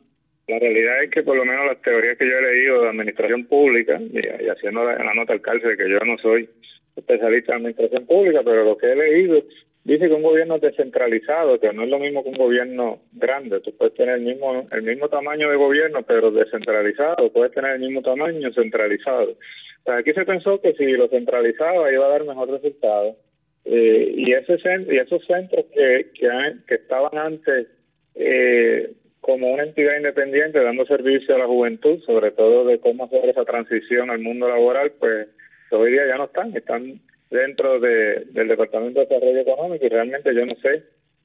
La 0.47 0.59
realidad 0.59 1.03
es 1.03 1.09
que 1.09 1.23
por 1.23 1.37
lo 1.37 1.45
menos 1.45 1.65
las 1.65 1.81
teorías 1.81 2.17
que 2.17 2.27
yo 2.27 2.37
he 2.37 2.53
leído 2.53 2.81
de 2.81 2.89
administración 2.89 3.45
pública 3.45 3.97
y, 3.97 4.49
haciendo 4.49 4.83
la, 4.83 5.13
nota 5.13 5.31
al 5.31 5.41
cárcel 5.41 5.77
que 5.77 5.89
yo 5.89 5.99
no 6.01 6.17
soy 6.17 6.49
especialista 6.97 7.53
en 7.53 7.59
administración 7.59 8.05
pública, 8.07 8.41
pero 8.43 8.65
lo 8.65 8.77
que 8.77 8.91
he 8.91 8.95
leído 8.95 9.41
dice 9.85 10.07
que 10.07 10.13
un 10.13 10.23
gobierno 10.23 10.57
descentralizado, 10.57 11.59
que 11.59 11.71
no 11.71 11.83
es 11.83 11.89
lo 11.89 11.99
mismo 11.99 12.23
que 12.23 12.29
un 12.29 12.37
gobierno 12.37 12.99
grande, 13.13 13.61
tú 13.61 13.71
puedes 13.77 13.93
tener 13.93 14.15
el 14.15 14.21
mismo 14.23 14.67
el 14.71 14.81
mismo 14.81 15.07
tamaño 15.07 15.49
de 15.49 15.55
gobierno, 15.55 16.01
pero 16.01 16.31
descentralizado, 16.31 17.31
puedes 17.31 17.53
tener 17.53 17.75
el 17.75 17.81
mismo 17.81 18.01
tamaño 18.01 18.51
centralizado. 18.53 19.37
O 19.85 19.91
aquí 19.91 20.11
se 20.13 20.25
pensó 20.25 20.59
que 20.59 20.73
si 20.73 20.85
lo 20.91 21.07
centralizaba 21.07 21.91
iba 21.93 22.07
a 22.07 22.09
dar 22.09 22.25
mejor 22.25 22.49
resultado. 22.49 23.15
Eh, 23.63 24.13
y 24.17 24.33
ese 24.33 24.57
y 24.91 24.97
esos 24.97 25.25
centros 25.25 25.65
que, 25.73 26.11
que, 26.13 26.75
estaban 26.75 27.17
antes 27.17 27.67
eh, 28.15 28.91
como 29.21 29.51
una 29.51 29.63
entidad 29.63 29.97
independiente 29.97 30.61
dando 30.61 30.85
servicio 30.85 31.35
a 31.35 31.39
la 31.39 31.47
juventud, 31.47 31.99
sobre 32.05 32.31
todo 32.31 32.65
de 32.65 32.79
cómo 32.79 33.05
hacer 33.05 33.29
esa 33.29 33.43
transición 33.43 34.09
al 34.09 34.19
mundo 34.19 34.47
laboral, 34.47 34.91
pues 34.99 35.27
hoy 35.71 35.91
día 35.91 36.07
ya 36.07 36.17
no 36.17 36.25
están, 36.25 36.55
están 36.55 37.01
dentro 37.29 37.79
de, 37.79 38.25
del 38.31 38.47
Departamento 38.47 38.99
de 38.99 39.05
Desarrollo 39.07 39.39
Económico 39.39 39.85
y 39.85 39.89
realmente 39.89 40.33
yo 40.33 40.45
no 40.45 40.55
sé 40.55 40.83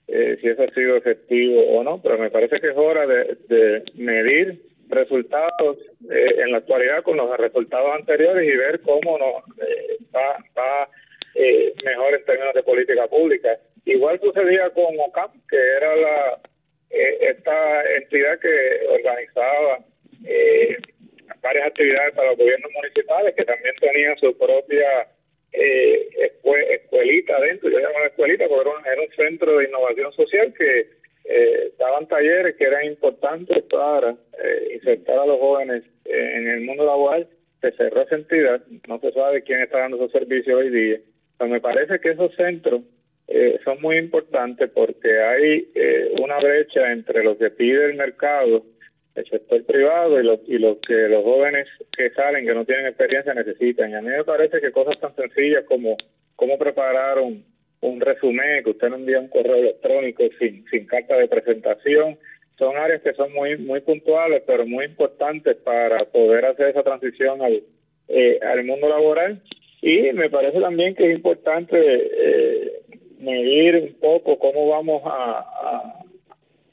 eh, 0.08 0.38
si 0.40 0.48
eso 0.48 0.64
ha 0.64 0.74
sido 0.74 0.96
efectivo 0.96 1.60
o 1.60 1.84
no, 1.84 2.00
pero 2.02 2.18
me 2.18 2.30
parece 2.30 2.60
que 2.60 2.70
es 2.70 2.76
hora 2.76 3.06
de, 3.06 3.84
medir 3.94 4.60
resultados 4.88 5.78
eh, 6.10 6.34
en 6.38 6.50
la 6.50 6.58
actualidad 6.58 7.04
con 7.04 7.16
los 7.16 7.36
resultados 7.36 7.94
anteriores 7.94 8.44
y 8.44 8.56
ver 8.56 8.80
cómo 8.80 9.16
nos 9.18 9.44
eh, 9.64 9.98
va, 10.14 10.36
va 10.58 10.88
eh, 11.36 11.72
mejor 11.84 12.14
en 12.14 12.24
términos 12.24 12.54
de 12.54 12.62
política 12.64 13.06
pública. 13.06 13.56
Igual 13.84 14.18
sucedía 14.20 14.70
con 14.70 14.98
OCAP, 14.98 15.32
que 15.48 15.56
era 15.56 15.96
la 15.96 16.40
esta 16.90 17.94
entidad 17.98 18.40
que 18.40 18.86
organizaba 18.88 19.78
varias 21.40 21.66
actividades 21.68 22.14
para 22.14 22.30
los 22.30 22.38
gobiernos 22.38 22.70
municipales, 22.72 23.34
que 23.36 23.44
también 23.44 23.74
tenía 23.80 24.16
su 24.16 24.36
propia 24.36 25.06
eh, 25.52 26.08
escuelita 26.70 27.40
dentro, 27.40 27.70
yo 27.70 27.78
llamo 27.78 28.04
escuelita 28.06 28.48
porque 28.48 28.70
era 28.90 29.02
un, 29.02 29.10
centro 29.16 29.58
de 29.58 29.64
innovación 29.64 30.12
social 30.12 30.54
que 30.56 30.86
eh, 31.24 31.72
daban 31.78 32.08
talleres 32.08 32.56
que 32.56 32.64
eran 32.64 32.86
importantes 32.86 33.62
para 33.64 34.10
eh, 34.10 34.74
insertar 34.74 35.18
a 35.18 35.26
los 35.26 35.38
jóvenes 35.38 35.84
en 36.04 36.48
el 36.48 36.60
mundo 36.62 36.84
laboral. 36.84 37.28
Se 37.60 37.72
cerró 37.72 38.02
esa 38.02 38.16
entidad, 38.16 38.62
no 38.88 38.98
se 39.00 39.12
sabe 39.12 39.42
quién 39.42 39.60
está 39.60 39.80
dando 39.80 39.96
esos 39.96 40.12
servicios 40.12 40.58
hoy 40.58 40.70
día. 40.70 40.98
Pero 41.38 41.50
me 41.50 41.60
parece 41.60 42.00
que 42.00 42.10
esos 42.10 42.34
centros 42.34 42.82
eh, 43.32 43.60
son 43.64 43.80
muy 43.80 43.96
importantes 43.96 44.68
porque 44.74 45.22
hay 45.22 45.70
eh, 45.76 46.12
una 46.20 46.38
brecha 46.38 46.90
entre 46.90 47.22
lo 47.22 47.38
que 47.38 47.50
pide 47.50 47.86
el 47.86 47.94
mercado 47.94 48.64
el 49.14 49.24
sector 49.26 49.64
privado 49.64 50.20
y 50.20 50.24
lo, 50.24 50.40
y 50.46 50.58
lo 50.58 50.80
que 50.80 50.94
los 51.08 51.24
jóvenes 51.24 51.66
que 51.96 52.10
salen, 52.10 52.46
que 52.46 52.54
no 52.54 52.64
tienen 52.64 52.86
experiencia, 52.86 53.34
necesitan. 53.34 53.90
Y 53.90 53.94
a 53.94 54.00
mí 54.00 54.08
me 54.08 54.24
parece 54.24 54.60
que 54.60 54.72
cosas 54.72 54.98
tan 55.00 55.14
sencillas 55.16 55.64
como 55.66 55.96
cómo 56.36 56.58
preparar 56.58 57.18
un, 57.18 57.44
un 57.80 58.00
resumen, 58.00 58.62
que 58.64 58.70
usted 58.70 58.88
no 58.88 58.96
envía 58.96 59.20
un 59.20 59.28
correo 59.28 59.56
electrónico 59.56 60.24
sin, 60.38 60.64
sin 60.70 60.86
carta 60.86 61.16
de 61.16 61.28
presentación, 61.28 62.18
son 62.58 62.76
áreas 62.76 63.02
que 63.02 63.14
son 63.14 63.32
muy 63.32 63.56
muy 63.56 63.80
puntuales, 63.80 64.42
pero 64.46 64.66
muy 64.66 64.84
importantes 64.84 65.56
para 65.56 66.04
poder 66.04 66.44
hacer 66.44 66.68
esa 66.68 66.82
transición 66.82 67.40
al, 67.42 67.62
eh, 68.08 68.38
al 68.42 68.64
mundo 68.64 68.88
laboral. 68.88 69.40
Y 69.82 70.12
me 70.12 70.28
parece 70.28 70.60
también 70.60 70.94
que 70.94 71.10
es 71.10 71.16
importante 71.16 71.78
eh, 71.78 72.82
medir 73.18 73.76
un 73.76 73.94
poco 73.94 74.38
cómo 74.38 74.68
vamos 74.68 75.02
a, 75.06 75.38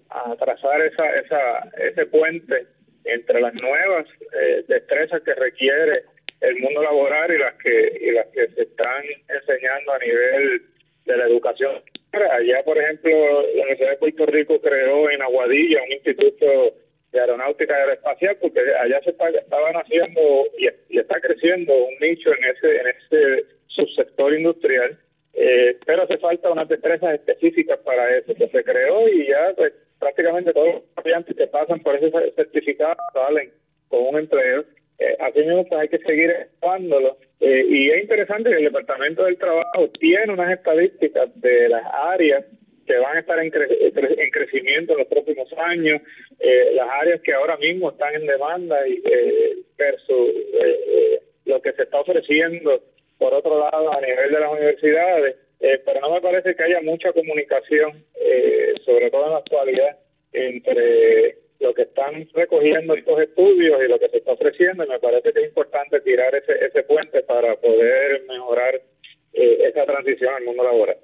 a 0.09 0.35
trazar 0.35 0.81
esa, 0.81 1.19
esa, 1.19 1.69
ese 1.77 2.05
puente 2.07 2.67
entre 3.05 3.41
las 3.41 3.53
nuevas 3.53 4.05
eh, 4.33 4.63
destrezas 4.67 5.21
que 5.23 5.33
requiere 5.33 6.03
el 6.41 6.59
mundo 6.59 6.83
laboral 6.83 7.33
y 7.33 7.37
las 7.37 7.55
que 7.55 7.97
y 8.01 8.11
las 8.11 8.27
que 8.27 8.47
se 8.49 8.61
están 8.63 9.03
enseñando 9.27 9.93
a 9.93 9.99
nivel 9.99 10.61
de 11.05 11.17
la 11.17 11.25
educación. 11.25 11.81
Allá, 12.11 12.63
por 12.63 12.77
ejemplo, 12.77 13.11
la 13.41 13.63
Universidad 13.63 13.91
de 13.91 13.97
Puerto 13.97 14.25
Rico 14.25 14.61
creó 14.61 15.09
en 15.09 15.21
Aguadilla 15.21 15.83
un 15.83 15.91
instituto 15.91 16.73
de 17.11 17.19
aeronáutica 17.19 17.75
aeroespacial 17.75 18.37
porque 18.41 18.59
allá 18.59 19.01
se 19.03 19.11
estaban 19.11 19.75
haciendo 19.75 20.45
y, 20.57 20.97
está 20.97 21.19
creciendo 21.21 21.73
un 21.73 21.95
nicho 22.01 22.31
en 22.33 22.43
ese 22.43 22.81
en 22.81 22.87
ese 22.87 23.45
subsector 23.67 24.33
industrial, 24.33 24.97
eh, 25.33 25.77
pero 25.85 26.03
hace 26.03 26.17
falta 26.17 26.51
unas 26.51 26.67
destrezas 26.67 27.13
específicas 27.13 27.79
para 27.79 28.17
eso. 28.17 28.33
que 28.33 28.47
se 28.49 28.63
creó 28.63 29.07
y 29.07 29.27
ya 29.27 29.53
pues, 29.55 29.73
prácticamente 29.99 30.53
todos 30.53 30.75
los 30.75 30.83
estudiantes 30.97 31.35
que 31.35 31.47
pasan 31.47 31.79
por 31.81 31.95
ese 31.95 32.11
certificado 32.35 32.95
salen 33.13 33.51
con 33.87 34.07
un 34.07 34.19
empleo. 34.19 34.63
Eh, 34.99 35.15
así 35.19 35.39
mismo 35.39 35.65
pues, 35.67 35.81
hay 35.81 35.89
que 35.89 35.99
seguir 35.99 36.29
explorándolo. 36.31 37.17
Eh, 37.39 37.65
y 37.69 37.91
es 37.91 38.01
interesante 38.01 38.49
que 38.49 38.57
el 38.57 38.63
Departamento 38.63 39.23
del 39.23 39.37
Trabajo 39.37 39.89
tiene 39.99 40.33
unas 40.33 40.51
estadísticas 40.51 41.29
de 41.39 41.69
las 41.69 41.85
áreas 41.93 42.45
que 42.87 42.97
van 42.97 43.17
a 43.17 43.19
estar 43.19 43.37
en, 43.37 43.51
en 43.53 44.31
crecimiento 44.31 44.93
en 44.93 44.99
los 44.99 45.07
próximos 45.07 45.47
años, 45.57 46.01
eh, 46.39 46.71
las 46.73 46.89
áreas 46.89 47.21
que 47.21 47.33
ahora 47.33 47.57
mismo 47.57 47.91
están 47.91 48.15
en 48.15 48.25
demanda 48.25 48.87
y 48.87 49.03
eh, 49.05 49.57
versus 49.77 50.29
eh, 50.53 51.21
lo 51.45 51.61
que 51.61 51.73
se 51.73 51.83
está 51.83 51.99
ofreciendo 51.99 52.81
por 53.19 53.33
otro 53.33 53.59
lado 53.59 53.93
a 53.93 54.01
nivel 54.01 54.31
de 54.31 54.39
las 54.39 54.51
universidades, 54.51 55.35
pero 55.59 55.99
no 56.01 56.13
me 56.13 56.21
parece 56.21 56.55
que 56.55 56.63
haya 56.63 56.81
mucha 56.81 57.11
comunicación, 57.13 58.03
sobre 58.85 59.11
todo 59.11 59.25
en 59.25 59.31
la 59.31 59.37
actualidad, 59.37 59.97
entre 60.33 61.37
lo 61.59 61.73
que 61.73 61.83
están 61.83 62.27
recogiendo 62.33 62.93
estos 62.93 63.19
estudios 63.21 63.79
y 63.83 63.89
lo 63.89 63.99
que 63.99 64.09
se 64.09 64.17
está 64.17 64.33
ofreciendo, 64.33 64.85
me 64.85 64.99
parece 64.99 65.33
que 65.33 65.39
es 65.39 65.47
importante 65.47 65.99
tirar 66.01 66.33
ese, 66.35 66.53
ese 66.65 66.83
puente 66.83 67.23
para 67.23 67.55
poder 67.55 68.23
mejorar 68.27 68.81
esa 69.33 69.85
transición 69.85 70.33
al 70.35 70.43
mundo 70.45 70.63
laboral. 70.63 70.97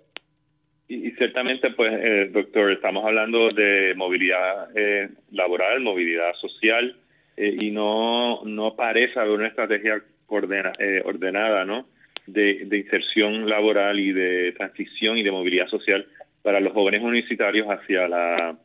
Y, 0.87 1.11
ciertamente, 1.11 1.71
pues, 1.71 1.91
eh, 1.93 2.29
doctor, 2.31 2.71
estamos 2.71 3.05
hablando 3.05 3.49
de 3.49 3.93
movilidad 3.95 4.69
eh, 4.75 5.09
laboral, 5.31 5.79
movilidad 5.79 6.33
social, 6.35 6.95
eh, 7.37 7.55
y 7.59 7.71
no, 7.71 8.43
no 8.43 8.75
parece 8.75 9.19
haber 9.19 9.31
una 9.31 9.47
estrategia 9.47 10.03
ordena, 10.27 10.73
ordenada, 11.05 11.65
¿no? 11.65 11.87
De, 12.27 12.65
de, 12.65 12.77
inserción 12.77 13.49
laboral 13.49 13.99
y 13.99 14.13
de 14.13 14.53
transición 14.53 15.17
y 15.17 15.23
de 15.23 15.31
movilidad 15.31 15.67
social 15.67 16.05
para 16.43 16.59
los 16.59 16.73
jóvenes 16.73 17.01
universitarios 17.01 17.67
hacia 17.67 18.07
la 18.07 18.55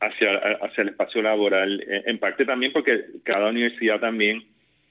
hacia, 0.00 0.34
hacia 0.62 0.82
el 0.82 0.88
espacio 0.88 1.20
laboral, 1.22 1.84
en 1.86 2.18
parte 2.18 2.46
también 2.46 2.72
porque 2.72 3.04
cada 3.22 3.50
universidad 3.50 4.00
también 4.00 4.42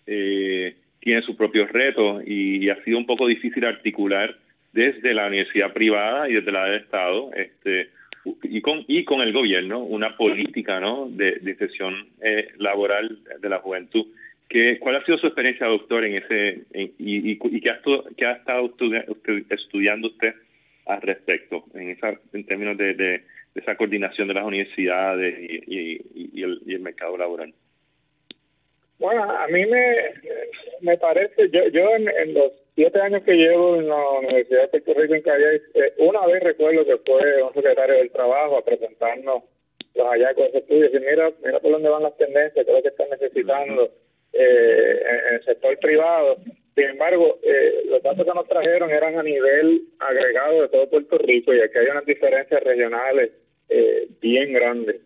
tiene 0.05 1.21
sus 1.23 1.35
propios 1.35 1.71
retos 1.71 2.23
y 2.25 2.69
ha 2.69 2.81
sido 2.83 2.97
un 2.97 3.05
poco 3.05 3.27
difícil 3.27 3.65
articular 3.65 4.35
desde 4.73 5.13
la 5.13 5.27
universidad 5.27 5.73
privada 5.73 6.29
y 6.29 6.33
desde 6.33 6.51
la 6.51 6.65
del 6.65 6.81
Estado, 6.81 7.31
este, 7.33 7.89
y 8.43 8.61
con 8.61 8.83
y 8.87 9.03
con 9.03 9.21
el 9.21 9.33
gobierno 9.33 9.79
una 9.79 10.15
política 10.15 10.79
¿no? 10.79 11.07
de, 11.09 11.39
de 11.39 11.69
eh, 12.21 12.49
laboral 12.57 13.19
de 13.39 13.49
la 13.49 13.59
juventud. 13.59 14.05
¿Qué, 14.47 14.77
¿Cuál 14.79 14.95
ha 14.95 15.05
sido 15.05 15.17
su 15.19 15.27
experiencia, 15.27 15.67
doctor, 15.67 16.03
en 16.05 16.15
ese 16.15 16.61
y, 16.73 17.31
y, 17.31 17.39
y 17.41 17.61
qué, 17.61 17.69
ha, 17.69 17.79
qué 18.17 18.25
ha 18.25 18.31
estado 18.33 18.73
estudiando 19.49 20.07
usted 20.07 20.33
al 20.89 21.01
respecto 21.01 21.63
en 21.73 21.89
esa 21.89 22.19
en 22.33 22.45
términos 22.45 22.77
de, 22.77 22.93
de, 22.95 23.23
esa 23.55 23.75
coordinación 23.75 24.27
de 24.27 24.33
las 24.33 24.45
universidades 24.45 25.35
y, 25.39 26.01
y, 26.13 26.43
el, 26.43 26.61
y 26.65 26.73
el 26.73 26.81
mercado 26.81 27.17
laboral? 27.17 27.53
Bueno, 28.97 29.23
a 29.23 29.47
mí 29.47 29.65
me, 29.65 29.95
me 30.81 30.97
parece, 30.97 31.49
yo, 31.49 31.67
yo 31.69 31.95
en, 31.95 32.09
en 32.09 32.33
los 32.33 32.51
siete 32.75 32.99
años 33.01 33.23
que 33.23 33.33
llevo 33.33 33.77
en 33.77 33.87
la 33.87 34.09
Universidad 34.19 34.63
de 34.63 34.81
Puerto 34.81 35.01
Rico 35.01 35.13
en 35.13 35.21
Calle, 35.21 35.61
eh, 35.73 35.93
una 35.99 36.25
vez 36.27 36.43
recuerdo 36.43 36.85
que 36.85 36.97
fue 37.05 37.43
un 37.43 37.53
secretario 37.53 37.95
del 37.95 38.11
trabajo 38.11 38.57
a 38.57 38.65
presentarnos 38.65 39.43
los 39.95 40.07
hallazgos 40.07 40.43
de 40.43 40.47
ese 40.49 40.57
estudio 40.59 40.85
y 40.87 40.99
mira, 40.99 41.31
mira 41.43 41.59
por 41.59 41.71
dónde 41.71 41.89
van 41.89 42.03
las 42.03 42.17
tendencias, 42.17 42.65
creo 42.65 42.81
que 42.81 42.89
están 42.89 43.09
necesitando 43.09 43.91
eh, 44.33 45.01
en, 45.29 45.35
el 45.35 45.45
sector 45.45 45.77
privado. 45.79 46.37
Sin 46.79 46.91
embargo, 46.91 47.37
eh, 47.43 47.81
los 47.87 48.01
datos 48.01 48.25
que 48.25 48.33
nos 48.33 48.47
trajeron 48.47 48.89
eran 48.89 49.19
a 49.19 49.21
nivel 49.21 49.81
agregado 49.99 50.61
de 50.61 50.69
todo 50.69 50.89
Puerto 50.89 51.17
Rico 51.17 51.53
y 51.53 51.59
aquí 51.59 51.77
hay 51.77 51.87
unas 51.87 52.05
diferencias 52.05 52.63
regionales 52.63 53.31
eh, 53.67 54.07
bien 54.21 54.53
grandes. 54.53 55.01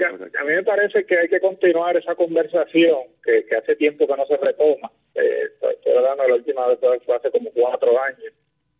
A 0.00 0.44
mí 0.44 0.54
me 0.54 0.62
parece 0.62 1.04
que 1.04 1.18
hay 1.18 1.28
que 1.28 1.40
continuar 1.40 1.98
esa 1.98 2.14
conversación 2.14 3.00
que, 3.22 3.44
que 3.44 3.56
hace 3.56 3.76
tiempo 3.76 4.06
que 4.06 4.16
no 4.16 4.24
se 4.24 4.38
retoma 4.38 4.90
eh, 5.14 5.48
estoy 5.70 5.92
hablando 5.96 6.22
de 6.22 6.28
la 6.30 6.34
última 6.36 6.66
vez 6.66 6.78
fue 7.04 7.16
hace 7.16 7.30
como 7.30 7.50
cuatro 7.50 8.00
años, 8.00 8.32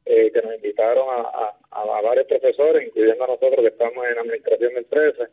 eh, 0.06 0.30
que 0.32 0.40
nos 0.40 0.54
invitaron 0.54 1.06
a, 1.06 1.52
a, 1.70 2.00
varios 2.00 2.28
profesores, 2.28 2.86
incluyendo 2.86 3.24
a 3.24 3.26
nosotros 3.26 3.60
que 3.60 3.66
estamos 3.66 4.06
en 4.06 4.18
administración 4.20 4.72
de 4.72 4.78
empresas, 4.78 5.30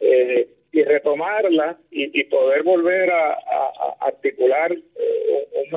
eh, 0.00 0.48
y 0.72 0.82
retomarla 0.82 1.78
y, 1.90 2.24
poder 2.24 2.62
volver 2.62 3.10
a, 3.10 3.38
articular 4.00 4.76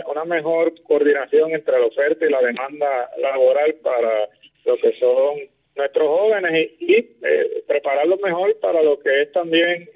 una 0.08 0.26
mejor 0.26 0.74
coordinación 0.84 1.52
entre 1.52 1.80
la 1.80 1.86
oferta 1.86 2.26
y 2.26 2.30
la 2.30 2.42
demanda 2.42 3.10
laboral 3.18 3.76
para 3.82 4.30
lo 4.66 4.78
que 4.78 4.94
son 5.00 5.40
nuestros 5.76 6.08
jóvenes 6.08 6.72
y, 6.80 6.94
y 6.94 7.18
eh, 7.24 7.64
prepararlos 7.68 8.20
mejor 8.22 8.58
para 8.60 8.84
lo 8.84 9.00
que 9.00 9.22
es 9.22 9.32
también 9.32 9.90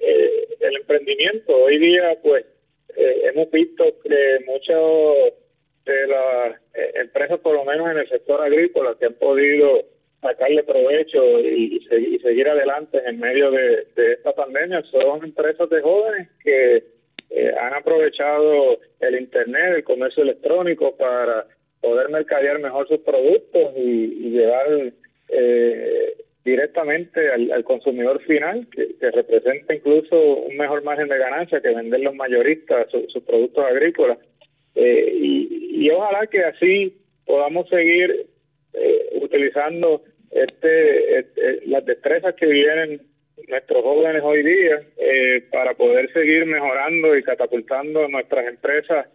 el 0.64 0.76
emprendimiento. 0.78 1.56
Hoy 1.56 1.78
día, 1.78 2.18
pues, 2.22 2.46
eh, 2.96 3.22
hemos 3.26 3.50
visto 3.52 3.84
que 4.04 4.40
muchas 4.46 5.34
de 5.86 6.08
las 6.08 6.62
eh, 6.74 6.92
empresas, 6.96 7.40
por 7.40 7.56
lo 7.56 7.66
menos 7.66 7.90
en 7.90 7.98
el 7.98 8.10
sector 8.10 8.42
agrícola, 8.42 8.96
que 9.00 9.08
han 9.08 9.14
podido 9.16 9.84
sacarle 10.22 10.64
provecho 10.64 11.40
y, 11.40 11.82
seguir 12.24 12.48
adelante 12.48 13.02
en 13.06 13.20
medio 13.20 13.52
de, 13.52 13.86
esta 14.14 14.32
pandemia, 14.34 14.82
son 14.84 15.24
empresas 15.24 15.70
de 15.70 15.82
jóvenes 15.82 16.30
que 16.42 16.84
eh, 17.30 17.54
han 17.60 17.74
aprovechado 17.74 18.80
el 19.00 19.16
Internet, 19.20 19.76
el 19.76 19.84
comercio 19.84 20.24
electrónico 20.24 20.96
para 20.96 21.48
poder 21.82 22.10
mercadear 22.10 22.60
mejor 22.60 22.88
sus 22.88 23.00
productos 23.00 23.74
y, 23.76 24.32
llevar 24.32 24.94
eh, 25.30 26.18
directamente 26.46 27.30
al, 27.30 27.64
consumidor 27.64 28.22
final, 28.24 28.68
que, 28.72 29.12
representa 29.12 29.76
incluso 29.76 30.16
un 30.38 30.56
mejor 30.58 30.84
margen 30.84 31.08
de 31.08 31.18
ganancia 31.18 31.62
que 31.62 31.76
vender 31.76 32.00
los 32.00 32.16
mayoristas 32.16 32.88
sus 32.90 33.24
productos 33.24 33.66
agrícolas. 33.66 34.18
Eh, 34.76 35.12
y, 35.14 35.90
ojalá 35.92 36.26
que 36.28 36.44
así 36.44 36.98
podamos 37.26 37.68
seguir 37.70 38.28
eh, 38.74 39.20
utilizando 39.22 40.02
este, 40.32 41.20
este, 41.20 41.68
las 41.68 41.86
destrezas 41.86 42.34
que 42.36 42.46
vienen 42.46 43.02
nuestros 43.48 43.84
jóvenes 43.84 44.22
hoy 44.24 44.44
día 44.44 44.82
eh, 44.98 45.44
para 45.52 45.74
poder 45.74 46.12
seguir 46.14 46.46
mejorando 46.46 47.16
y 47.18 47.24
catapultando 47.24 48.08
nuestras 48.08 48.48
empresas 48.48 49.08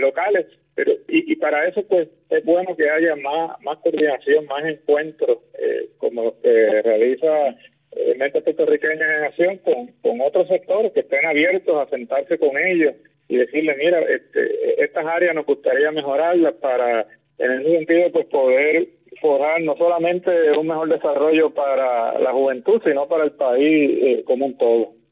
locales. 0.00 0.46
Pero 0.74 0.92
y, 1.08 1.32
y, 1.32 1.36
para 1.36 1.68
eso 1.68 1.86
pues 1.86 2.08
es 2.30 2.44
bueno 2.44 2.74
que 2.76 2.88
haya 2.88 3.14
más 3.16 3.60
más 3.62 3.78
coordinación 3.80 4.46
más 4.46 4.64
encuentros 4.64 5.38
eh, 5.58 5.90
como 5.98 6.24
los 6.24 6.34
que 6.36 6.82
realiza 6.82 7.48
eh, 7.94 8.14
Mente 8.16 8.40
Puertorriqueña 8.40 9.18
en 9.18 9.24
Acción 9.24 9.58
con, 9.58 9.88
con 10.00 10.20
otros 10.22 10.48
sectores 10.48 10.92
que 10.92 11.00
estén 11.00 11.26
abiertos 11.26 11.76
a 11.76 11.90
sentarse 11.90 12.38
con 12.38 12.56
ellos 12.56 12.94
y 13.28 13.36
decirles 13.36 13.76
mira 13.76 14.00
este, 14.00 14.82
estas 14.82 15.04
áreas 15.04 15.34
nos 15.34 15.44
gustaría 15.44 15.90
mejorarlas 15.90 16.54
para 16.54 17.06
en 17.38 17.52
ese 17.52 17.76
sentido 17.76 18.10
pues 18.12 18.26
poder 18.26 18.88
forjar 19.22 19.62
no 19.62 19.74
solamente 19.76 20.30
un 20.58 20.66
mejor 20.66 20.90
desarrollo 20.90 21.50
para 21.50 22.18
la 22.18 22.32
juventud 22.32 22.82
sino 22.84 23.08
para 23.08 23.24
el 23.24 23.32
país 23.32 23.90
eh, 24.02 24.22
como 24.26 24.44
un 24.44 24.58
todo 24.58 25.02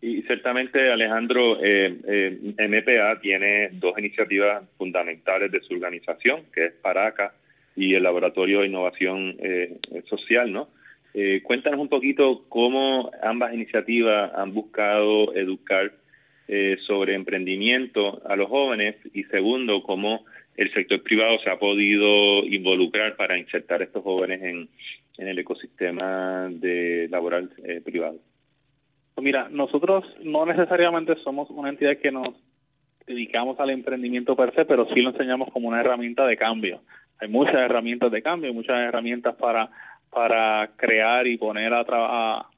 y 0.00 0.22
ciertamente, 0.22 0.92
Alejandro, 0.92 1.58
eh, 1.60 1.98
eh, 2.06 2.68
MPA 2.68 3.20
tiene 3.20 3.70
dos 3.72 3.98
iniciativas 3.98 4.62
fundamentales 4.76 5.50
de 5.50 5.60
su 5.60 5.74
organización, 5.74 6.44
que 6.54 6.66
es 6.66 6.72
Paraca 6.74 7.34
y 7.74 7.94
el 7.94 8.04
Laboratorio 8.04 8.60
de 8.60 8.68
Innovación 8.68 9.36
eh, 9.40 9.78
Social, 10.08 10.52
¿no? 10.52 10.68
Eh, 11.14 11.40
cuéntanos 11.42 11.80
un 11.80 11.88
poquito 11.88 12.44
cómo 12.48 13.10
ambas 13.22 13.52
iniciativas 13.54 14.30
han 14.36 14.54
buscado 14.54 15.34
educar 15.34 15.90
eh, 16.46 16.76
sobre 16.86 17.14
emprendimiento 17.14 18.22
a 18.28 18.36
los 18.36 18.48
jóvenes 18.48 18.96
y 19.14 19.24
segundo, 19.24 19.82
cómo 19.82 20.26
el 20.58 20.72
sector 20.74 21.00
privado 21.04 21.38
se 21.38 21.50
ha 21.50 21.56
podido 21.56 22.44
involucrar 22.44 23.14
para 23.14 23.38
insertar 23.38 23.80
a 23.80 23.84
estos 23.84 24.02
jóvenes 24.02 24.42
en, 24.42 24.68
el 25.16 25.38
ecosistema 25.38 26.48
de 26.50 27.08
laboral 27.10 27.50
eh, 27.64 27.80
privado. 27.84 28.18
Pues 29.14 29.24
mira, 29.24 29.48
nosotros 29.50 30.04
no 30.22 30.46
necesariamente 30.46 31.16
somos 31.24 31.50
una 31.50 31.70
entidad 31.70 31.98
que 31.98 32.12
nos 32.12 32.34
dedicamos 33.06 33.58
al 33.58 33.70
emprendimiento 33.70 34.36
per 34.36 34.54
se, 34.54 34.64
pero 34.64 34.86
sí 34.94 35.00
lo 35.00 35.10
enseñamos 35.10 35.50
como 35.52 35.68
una 35.68 35.80
herramienta 35.80 36.26
de 36.26 36.36
cambio. 36.36 36.82
Hay 37.20 37.28
muchas 37.28 37.56
herramientas 37.56 38.12
de 38.12 38.22
cambio, 38.22 38.54
muchas 38.54 38.78
herramientas 38.78 39.36
para 39.36 40.70
crear 40.76 41.26
y 41.26 41.36
poner 41.36 41.72
a, 41.72 41.84
a, 41.88 42.48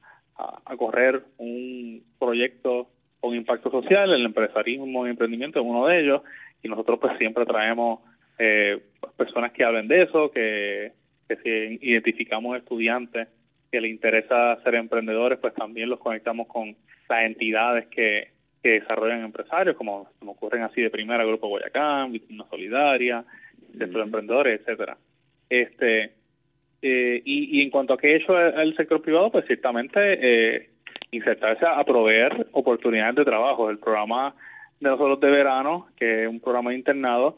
a 0.65 0.77
correr 0.77 1.23
un 1.39 2.03
proyecto 2.19 2.89
con 3.21 3.35
impacto 3.35 3.71
social, 3.71 4.11
el 4.13 4.25
empresarismo 4.25 5.07
y 5.07 5.11
emprendimiento 5.11 5.61
es 5.61 5.67
uno 5.67 5.87
de 5.87 6.01
ellos, 6.01 6.23
y 6.63 6.69
nosotros 6.69 6.99
pues 7.01 7.19
siempre 7.19 7.47
traemos 7.47 8.01
eh, 8.39 8.81
personas 9.17 9.53
que 9.53 9.65
hablen 9.65 9.89
de 9.89 10.03
eso, 10.03 10.31
que, 10.31 10.93
que 11.29 11.37
si 11.37 11.89
identificamos 11.89 12.57
estudiantes 12.57 13.29
que 13.71 13.81
les 13.81 13.91
interesa 13.91 14.61
ser 14.63 14.75
emprendedores, 14.75 15.39
pues 15.39 15.55
también 15.55 15.89
los 15.89 16.01
conectamos 16.01 16.49
con 16.49 16.77
las 17.09 17.23
entidades 17.25 17.87
que, 17.87 18.29
que 18.63 18.81
desarrollan 18.81 19.25
empresarios, 19.25 19.77
como 19.77 20.09
me 20.21 20.31
ocurren 20.31 20.63
así 20.63 20.83
de 20.83 20.91
primera, 20.91 21.25
Grupo 21.25 21.49
Guayacán, 21.49 22.13
Víctima 22.13 22.47
Solidaria, 22.51 23.25
Centro 23.79 24.01
de 24.01 24.05
Emprendedores, 24.05 24.61
etcétera. 24.61 24.97
Este, 25.49 26.13
eh, 26.83 27.23
y, 27.25 27.59
y, 27.59 27.63
en 27.63 27.71
cuanto 27.71 27.95
a 27.95 27.99
qué 27.99 28.17
hecho 28.17 28.39
el, 28.39 28.75
sector 28.77 29.03
privado, 29.03 29.31
pues 29.31 29.47
ciertamente 29.47 29.99
eh, 30.55 30.71
insertarse 31.11 31.67
a, 31.67 31.83
proveer 31.85 32.47
oportunidades 32.53 33.17
de 33.17 33.25
trabajo. 33.25 33.71
El 33.71 33.79
programa 33.79 34.35
de 34.81 34.89
nosotros 34.89 35.21
de 35.21 35.31
verano, 35.31 35.89
que 35.97 36.25
es 36.25 36.29
un 36.29 36.41
programa 36.41 36.75
internado, 36.75 37.37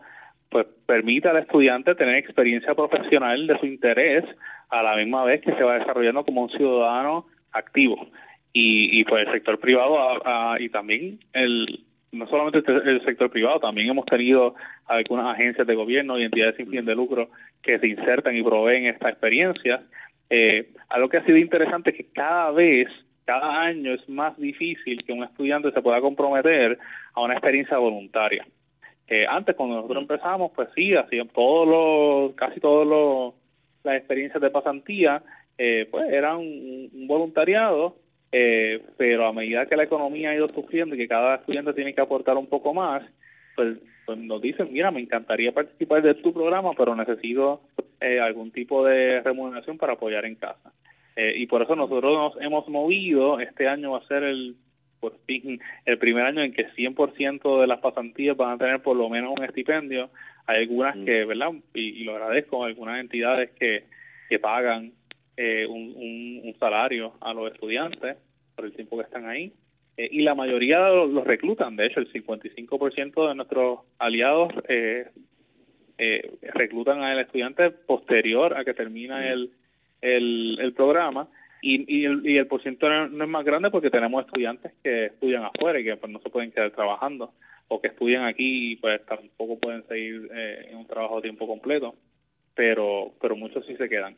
pues 0.48 0.66
permite 0.86 1.28
al 1.28 1.38
estudiante 1.38 1.94
tener 1.94 2.16
experiencia 2.16 2.74
profesional 2.74 3.46
de 3.46 3.58
su 3.58 3.66
interés 3.66 4.24
a 4.68 4.82
la 4.82 4.96
misma 4.96 5.24
vez 5.24 5.40
que 5.42 5.54
se 5.54 5.62
va 5.62 5.78
desarrollando 5.78 6.24
como 6.24 6.42
un 6.42 6.50
ciudadano 6.50 7.26
activo. 7.52 8.06
Y, 8.52 9.00
y 9.00 9.04
pues 9.04 9.26
el 9.26 9.32
sector 9.32 9.58
privado 9.58 9.96
y 10.58 10.68
también 10.68 11.18
el 11.32 11.80
no 12.12 12.26
solamente 12.28 12.58
el 12.70 13.02
sector 13.04 13.30
privado, 13.30 13.58
también 13.58 13.88
hemos 13.88 14.04
tenido 14.04 14.54
algunas 14.86 15.34
agencias 15.34 15.66
de 15.66 15.74
gobierno 15.74 16.18
y 16.18 16.24
entidades 16.24 16.56
sin 16.56 16.68
fin 16.68 16.84
de 16.84 16.94
lucro 16.94 17.30
que 17.62 17.78
se 17.78 17.88
insertan 17.88 18.36
y 18.36 18.42
proveen 18.42 18.86
esta 18.86 19.08
experiencia. 19.08 19.82
Eh, 20.28 20.68
algo 20.90 21.08
que 21.08 21.16
ha 21.16 21.24
sido 21.24 21.38
interesante 21.38 21.90
es 21.90 21.96
que 21.96 22.12
cada 22.12 22.50
vez, 22.50 22.88
cada 23.24 23.60
año 23.60 23.94
es 23.94 24.08
más 24.08 24.36
difícil 24.38 25.04
que 25.04 25.12
un 25.12 25.24
estudiante 25.24 25.72
se 25.72 25.82
pueda 25.82 26.00
comprometer 26.00 26.78
a 27.14 27.20
una 27.20 27.34
experiencia 27.34 27.78
voluntaria. 27.78 28.46
Eh, 29.08 29.26
antes, 29.28 29.54
cuando 29.56 29.76
nosotros 29.76 30.02
empezamos, 30.02 30.52
pues 30.54 30.68
sí, 30.74 30.94
hacían 30.94 31.28
todos 31.28 31.68
los, 31.68 32.34
casi 32.34 32.60
todos 32.60 32.86
los, 32.86 33.34
las 33.84 33.96
experiencias 33.96 34.40
de 34.40 34.50
pasantía, 34.50 35.22
eh, 35.58 35.86
pues 35.90 36.10
eran 36.10 36.38
un 36.38 37.06
voluntariado 37.06 37.96
eh, 38.34 38.82
pero 38.96 39.26
a 39.26 39.32
medida 39.34 39.66
que 39.66 39.76
la 39.76 39.84
economía 39.84 40.30
ha 40.30 40.34
ido 40.34 40.48
sufriendo 40.48 40.94
y 40.94 40.98
que 40.98 41.08
cada 41.08 41.36
estudiante 41.36 41.74
tiene 41.74 41.94
que 41.94 42.00
aportar 42.00 42.38
un 42.38 42.46
poco 42.46 42.72
más, 42.72 43.02
pues, 43.54 43.76
pues 44.06 44.18
nos 44.18 44.40
dicen, 44.40 44.72
mira, 44.72 44.90
me 44.90 45.00
encantaría 45.00 45.52
participar 45.52 46.02
de 46.02 46.14
tu 46.14 46.32
programa, 46.32 46.70
pero 46.76 46.96
necesito 46.96 47.60
eh, 48.00 48.18
algún 48.18 48.50
tipo 48.50 48.84
de 48.86 49.20
remuneración 49.20 49.76
para 49.76 49.92
apoyar 49.92 50.24
en 50.24 50.36
casa. 50.36 50.72
Eh, 51.16 51.34
y 51.36 51.46
por 51.46 51.62
eso 51.62 51.76
nosotros 51.76 52.34
nos 52.34 52.44
hemos 52.44 52.68
movido, 52.68 53.40
este 53.40 53.68
año 53.68 53.92
va 53.92 53.98
a 53.98 54.06
ser 54.06 54.22
el 54.22 54.56
por 55.00 55.18
fin 55.26 55.60
el 55.84 55.98
primer 55.98 56.24
año 56.24 56.42
en 56.42 56.52
que 56.52 56.70
100% 56.70 57.60
de 57.60 57.66
las 57.66 57.80
pasantías 57.80 58.36
van 58.36 58.52
a 58.52 58.58
tener 58.58 58.82
por 58.82 58.96
lo 58.96 59.08
menos 59.08 59.34
un 59.36 59.44
estipendio. 59.44 60.10
Hay 60.46 60.62
algunas 60.62 60.96
mm. 60.96 61.04
que, 61.04 61.24
¿verdad? 61.24 61.52
Y, 61.74 62.04
lo 62.04 62.12
agradezco, 62.12 62.64
algunas 62.64 63.00
entidades 63.00 63.50
que, 63.58 63.84
que 64.28 64.38
pagan 64.38 64.92
eh, 65.36 65.66
un, 65.68 66.42
un, 66.44 66.54
salario 66.58 67.14
a 67.20 67.34
los 67.34 67.52
estudiantes 67.52 68.16
por 68.54 68.64
el 68.64 68.72
tiempo 68.72 68.96
que 68.96 69.04
están 69.04 69.26
ahí. 69.26 69.52
Eh, 69.96 70.08
y 70.10 70.22
la 70.22 70.34
mayoría 70.34 70.88
los, 70.88 71.24
reclutan, 71.24 71.76
de 71.76 71.86
hecho, 71.86 72.00
el 72.00 72.12
55% 72.12 73.28
de 73.28 73.34
nuestros 73.34 73.80
aliados 73.98 74.52
eh, 74.68 75.06
eh, 75.98 76.32
reclutan 76.54 77.00
al 77.02 77.20
estudiante 77.20 77.70
posterior 77.70 78.56
a 78.56 78.64
que 78.64 78.74
termina 78.74 79.30
el, 79.30 79.50
el, 80.02 80.58
el 80.60 80.72
programa. 80.74 81.28
Y, 81.64 82.00
y, 82.00 82.04
el, 82.04 82.26
y 82.26 82.36
el 82.38 82.48
porcentaje 82.48 83.08
no 83.10 83.22
es 83.22 83.30
más 83.30 83.44
grande 83.44 83.70
porque 83.70 83.88
tenemos 83.88 84.26
estudiantes 84.26 84.72
que 84.82 85.06
estudian 85.06 85.44
afuera 85.44 85.78
y 85.78 85.84
que 85.84 85.96
pues, 85.96 86.12
no 86.12 86.18
se 86.18 86.28
pueden 86.28 86.50
quedar 86.50 86.72
trabajando 86.72 87.32
o 87.68 87.80
que 87.80 87.86
estudian 87.88 88.24
aquí 88.24 88.72
y 88.72 88.76
pues 88.76 89.04
tampoco 89.06 89.58
pueden 89.60 89.86
seguir 89.86 90.28
en 90.32 90.76
un 90.76 90.86
trabajo 90.88 91.18
a 91.18 91.22
tiempo 91.22 91.46
completo 91.46 91.94
pero 92.54 93.12
pero 93.20 93.36
muchos 93.36 93.64
sí 93.64 93.76
se 93.76 93.88
quedan 93.88 94.16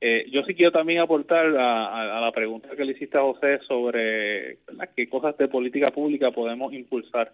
eh, 0.00 0.26
yo 0.30 0.42
sí 0.44 0.54
quiero 0.54 0.70
también 0.70 1.00
aportar 1.00 1.46
a, 1.46 2.20
la 2.20 2.32
pregunta 2.32 2.68
que 2.76 2.84
le 2.84 2.92
hiciste 2.92 3.18
a 3.18 3.22
José 3.22 3.58
sobre 3.66 4.58
qué 4.94 5.08
cosas 5.08 5.36
de 5.36 5.48
política 5.48 5.90
pública 5.90 6.30
podemos 6.30 6.72
impulsar. 6.72 7.32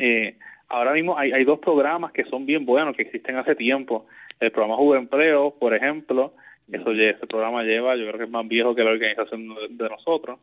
eh, 0.00 0.38
ahora 0.68 0.94
mismo 0.94 1.18
hay, 1.18 1.32
hay 1.32 1.44
dos 1.44 1.58
programas 1.58 2.12
que 2.12 2.24
son 2.24 2.46
bien 2.46 2.64
buenos, 2.64 2.96
que 2.96 3.02
existen 3.02 3.36
hace 3.36 3.54
tiempo. 3.54 4.06
El 4.40 4.52
programa 4.52 4.76
Juve 4.76 4.98
Empleo, 4.98 5.54
por 5.58 5.74
ejemplo, 5.74 6.32
eso 6.70 6.90
ese 6.92 7.26
programa 7.26 7.62
lleva, 7.62 7.96
yo 7.96 8.06
creo 8.06 8.18
que 8.18 8.24
es 8.24 8.30
más 8.30 8.46
viejo 8.48 8.74
que 8.74 8.84
la 8.84 8.90
organización 8.90 9.54
de, 9.70 9.88
nosotros. 9.88 10.40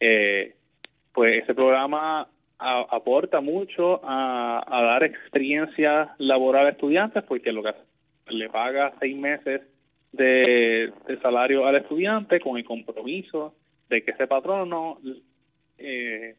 Eh, 0.00 0.54
pues 1.12 1.42
ese 1.42 1.54
programa 1.54 2.28
aporta 2.58 3.40
mucho 3.40 4.00
a, 4.02 4.64
dar 4.68 5.04
experiencia 5.04 6.14
laboral 6.18 6.66
a 6.66 6.70
estudiantes 6.70 7.22
porque 7.24 7.52
lo 7.52 7.62
que 7.62 7.74
le 8.28 8.48
paga 8.48 8.92
seis 8.98 9.16
meses 9.16 9.62
de, 10.12 10.92
salario 11.22 11.66
al 11.66 11.76
estudiante 11.76 12.40
con 12.40 12.56
el 12.56 12.64
compromiso 12.64 13.54
de 13.88 14.02
que 14.02 14.12
ese 14.12 14.26
patrono 14.26 14.98
eh, 15.78 16.34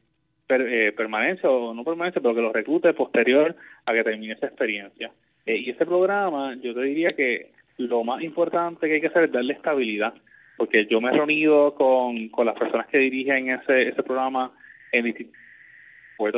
eh, 0.50 0.94
permanece 0.96 1.46
o 1.46 1.74
no 1.74 1.84
permanece, 1.84 2.22
pero 2.22 2.34
que 2.34 2.42
lo 2.42 2.52
reclute 2.52 2.94
posterior 2.94 3.56
a 3.86 3.94
que 3.94 4.04
termine 4.04 4.34
esa 4.34 4.48
experiencia. 4.48 5.12
Eh, 5.46 5.58
y 5.58 5.70
ese 5.70 5.86
programa, 5.86 6.56
yo 6.62 6.74
te 6.74 6.82
diría 6.82 7.14
que 7.14 7.52
lo 7.78 8.04
más 8.04 8.22
importante 8.24 8.88
que 8.88 8.96
hay 8.96 9.02
que 9.02 9.08
hacer 9.08 9.26
es 9.26 9.32
darle 9.32 9.54
estabilidad, 9.54 10.14
porque 10.58 10.86
yo 10.88 11.00
me 11.00 11.10
he 11.10 11.14
reunido 11.14 11.76
con, 11.76 12.30
con 12.30 12.46
las 12.46 12.58
personas 12.58 12.88
que 12.88 12.98
dirigen 12.98 13.50
ese, 13.50 13.90
ese 13.90 14.04
programa 14.04 14.52
en 14.92 15.06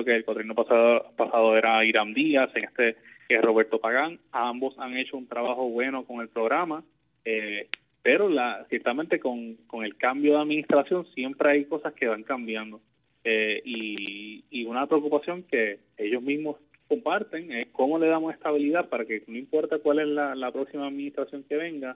que 0.04 0.16
el 0.16 0.26
cuatrino 0.26 0.54
pasado, 0.54 1.12
pasado 1.16 1.58
era 1.58 1.84
Irán 1.86 2.14
Díaz, 2.14 2.50
en 2.56 2.66
este 2.66 2.98
es 3.30 3.42
Roberto 3.42 3.80
Pagán. 3.80 4.20
Ambos 4.32 4.78
han 4.80 4.98
hecho 4.98 5.16
un 5.16 5.28
trabajo 5.28 5.70
bueno 5.70 6.04
con 6.04 6.20
el 6.20 6.30
programa. 6.30 6.84
Eh, 7.24 7.68
pero 8.02 8.28
la, 8.28 8.66
ciertamente 8.70 9.20
con, 9.20 9.56
con 9.68 9.86
el 9.86 9.96
cambio 9.98 10.34
de 10.34 10.42
administración 10.42 11.06
siempre 11.14 11.52
hay 11.52 11.66
cosas 11.66 11.94
que 11.94 12.08
van 12.08 12.24
cambiando. 12.24 12.82
Eh, 13.24 13.62
y, 13.64 14.44
y 14.50 14.66
una 14.66 14.88
preocupación 14.88 15.44
que 15.44 15.80
ellos 15.98 16.24
mismos 16.24 16.58
comparten 16.90 17.52
es 17.54 17.68
cómo 17.72 17.98
le 17.98 18.08
damos 18.08 18.34
estabilidad 18.34 18.90
para 18.90 19.06
que 19.06 19.24
no 19.28 19.38
importa 19.38 19.78
cuál 19.80 20.00
es 20.00 20.08
la, 20.08 20.36
la 20.36 20.52
próxima 20.52 20.88
administración 20.88 21.46
que 21.48 21.56
venga, 21.56 21.96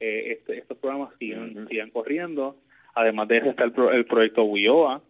eh, 0.00 0.38
este, 0.38 0.58
estos 0.58 0.78
programas 0.78 1.10
sigan, 1.18 1.68
sigan 1.68 1.90
corriendo. 1.90 2.56
Además 2.94 3.28
de 3.28 3.38
eso 3.38 3.50
está 3.50 3.64
el, 3.64 3.74
el 3.92 4.06
proyecto 4.06 4.44
WIOA, 4.44 5.02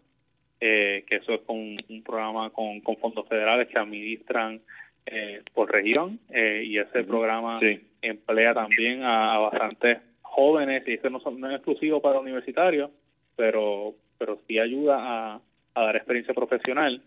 eh, 0.61 1.05
que 1.07 1.17
eso 1.17 1.35
es 1.35 1.41
con, 1.43 1.57
un 1.57 2.03
programa 2.03 2.51
con, 2.51 2.81
con 2.81 2.97
fondos 2.97 3.29
federales 3.29 3.69
que 3.69 3.79
administran 3.79 4.61
eh, 5.07 5.43
por 5.55 5.71
región 5.71 6.19
eh, 6.31 6.65
y 6.67 6.79
ese 6.79 7.05
programa 7.05 7.61
emplea 8.03 8.55
también 8.55 9.03
a, 9.05 9.39
bastantes 9.39 9.99
jóvenes 10.21 10.83
y 10.87 10.95
eso 10.95 11.09
no, 11.09 11.19
es 11.49 11.55
exclusivo 11.55 12.03
para 12.03 12.19
universitarios, 12.21 12.91
pero 13.37 13.95
pero 14.19 14.39
sí 14.47 14.59
ayuda 14.59 14.97
a, 14.99 15.41
dar 15.75 15.95
experiencia 15.95 16.35
profesional. 16.35 17.01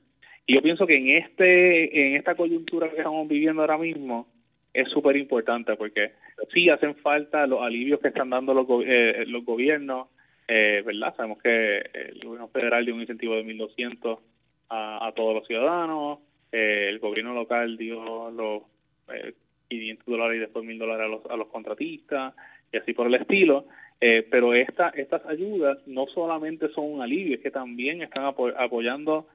Yo 0.52 0.62
pienso 0.62 0.86
que 0.86 0.98
en 0.98 1.10
este 1.10 2.08
en 2.08 2.16
esta 2.18 2.36
coyuntura 2.36 2.90
que 2.90 2.98
estamos 2.98 3.28
viviendo 3.28 3.62
ahora 3.62 3.78
mismo 3.78 4.28
es 4.74 4.90
súper 4.90 5.16
importante 5.16 5.76
porque 5.76 6.12
sí 6.54 6.70
hacen 6.70 6.96
falta 6.96 7.48
los 7.48 7.62
alivios 7.62 8.00
que 8.02 8.10
están 8.10 8.30
dando 8.30 8.54
los, 8.54 8.68
eh, 8.86 9.24
los 9.28 9.46
gobiernos, 9.46 10.08
eh, 10.48 10.84
¿verdad? 10.86 11.16
Sabemos 11.16 11.42
que 11.42 11.78
el 11.78 12.20
gobierno 12.24 12.50
federal 12.50 12.86
dio 12.86 12.96
un 12.96 13.02
incentivo 13.02 13.36
de 13.36 13.46
1.200 13.46 14.20
a, 14.70 15.08
a 15.08 15.12
todos 15.14 15.36
los 15.36 15.48
ciudadanos, 15.48 16.20
eh, 16.52 16.88
el 16.90 17.00
gobierno 17.00 17.34
local 17.34 17.78
dio 17.78 18.30
los 18.32 18.64
eh, 19.14 19.34
500 19.70 20.06
dólares 20.06 20.38
y 20.38 20.40
después 20.40 20.66
1000 20.66 20.80
dólares 20.80 21.06
a 21.06 21.08
los, 21.08 21.26
a 21.28 21.38
los 21.38 21.48
contratistas 21.48 22.34
y 22.74 22.78
así 22.78 22.94
por 22.94 23.08
el 23.08 23.16
estilo. 23.16 23.66
Eh, 24.02 24.28
pero 24.30 24.54
esta, 24.54 24.90
estas 24.90 25.26
ayudas 25.28 25.78
no 25.86 26.08
solamente 26.08 26.70
son 26.70 26.92
un 26.92 27.02
alivio, 27.02 27.36
es 27.36 27.42
que 27.42 27.52
también 27.52 28.02
están 28.02 28.26
apoyando 28.26 29.28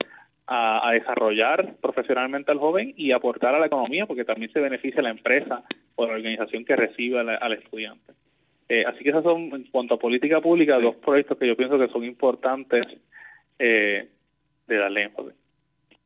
a, 0.46 0.90
desarrollar 0.92 1.74
profesionalmente 1.80 2.52
al 2.52 2.58
joven 2.58 2.94
y 2.96 3.12
aportar 3.12 3.54
a 3.54 3.58
la 3.58 3.66
economía, 3.66 4.06
porque 4.06 4.24
también 4.24 4.52
se 4.52 4.60
beneficia 4.60 5.02
la 5.02 5.10
empresa 5.10 5.64
o 5.96 6.06
la 6.06 6.14
organización 6.14 6.64
que 6.64 6.76
recibe 6.76 7.18
al, 7.20 7.52
estudiante. 7.52 8.12
Eh, 8.68 8.84
así 8.86 9.02
que 9.02 9.10
esas 9.10 9.22
son, 9.22 9.52
en 9.54 9.64
cuanto 9.64 9.94
a 9.94 9.98
política 9.98 10.40
pública, 10.40 10.78
dos 10.78 10.96
proyectos 10.96 11.38
que 11.38 11.46
yo 11.46 11.56
pienso 11.56 11.78
que 11.78 11.88
son 11.88 12.04
importantes 12.04 12.86
eh, 13.58 14.08
de 14.66 14.76
darle 14.76 15.04
énfasis. 15.04 15.34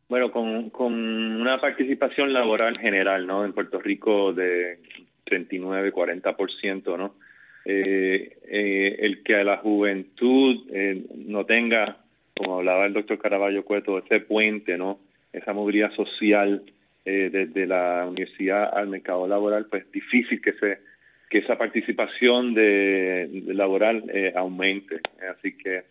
Bueno, 0.09 0.31
con, 0.33 0.71
con 0.71 0.93
una 0.93 1.61
participación 1.61 2.33
laboral 2.33 2.79
general, 2.79 3.27
¿no? 3.27 3.45
En 3.45 3.53
Puerto 3.53 3.79
Rico 3.79 4.33
de 4.33 4.81
39, 5.25 5.93
40%, 5.93 6.99
¿no? 6.99 7.15
Eh, 7.65 8.39
eh, 8.49 8.97
el 9.01 9.23
que 9.23 9.37
a 9.37 9.45
la 9.45 9.59
juventud 9.59 10.67
eh, 10.73 11.05
no 11.15 11.45
tenga, 11.45 11.99
como 12.37 12.59
hablaba 12.59 12.87
el 12.87 12.93
doctor 12.93 13.19
Caraballo 13.19 13.65
Cueto, 13.65 13.99
ese 13.99 14.21
puente, 14.21 14.79
¿no? 14.79 14.99
Esa 15.33 15.53
movilidad 15.53 15.93
social 15.93 16.63
eh, 17.05 17.31
desde 17.33 17.67
la 17.67 18.05
universidad 18.07 18.77
al 18.77 18.89
mercado 18.89 19.27
laboral, 19.27 19.67
pues 19.71 19.85
es 19.85 19.93
difícil 19.93 20.41
que 20.43 20.53
se 20.55 20.79
que 21.31 21.39
esa 21.39 21.57
participación 21.57 22.55
de, 22.55 23.45
laboral 23.47 24.05
eh, 24.13 24.33
aumente. 24.35 25.01
Así 25.31 25.57
que 25.57 25.85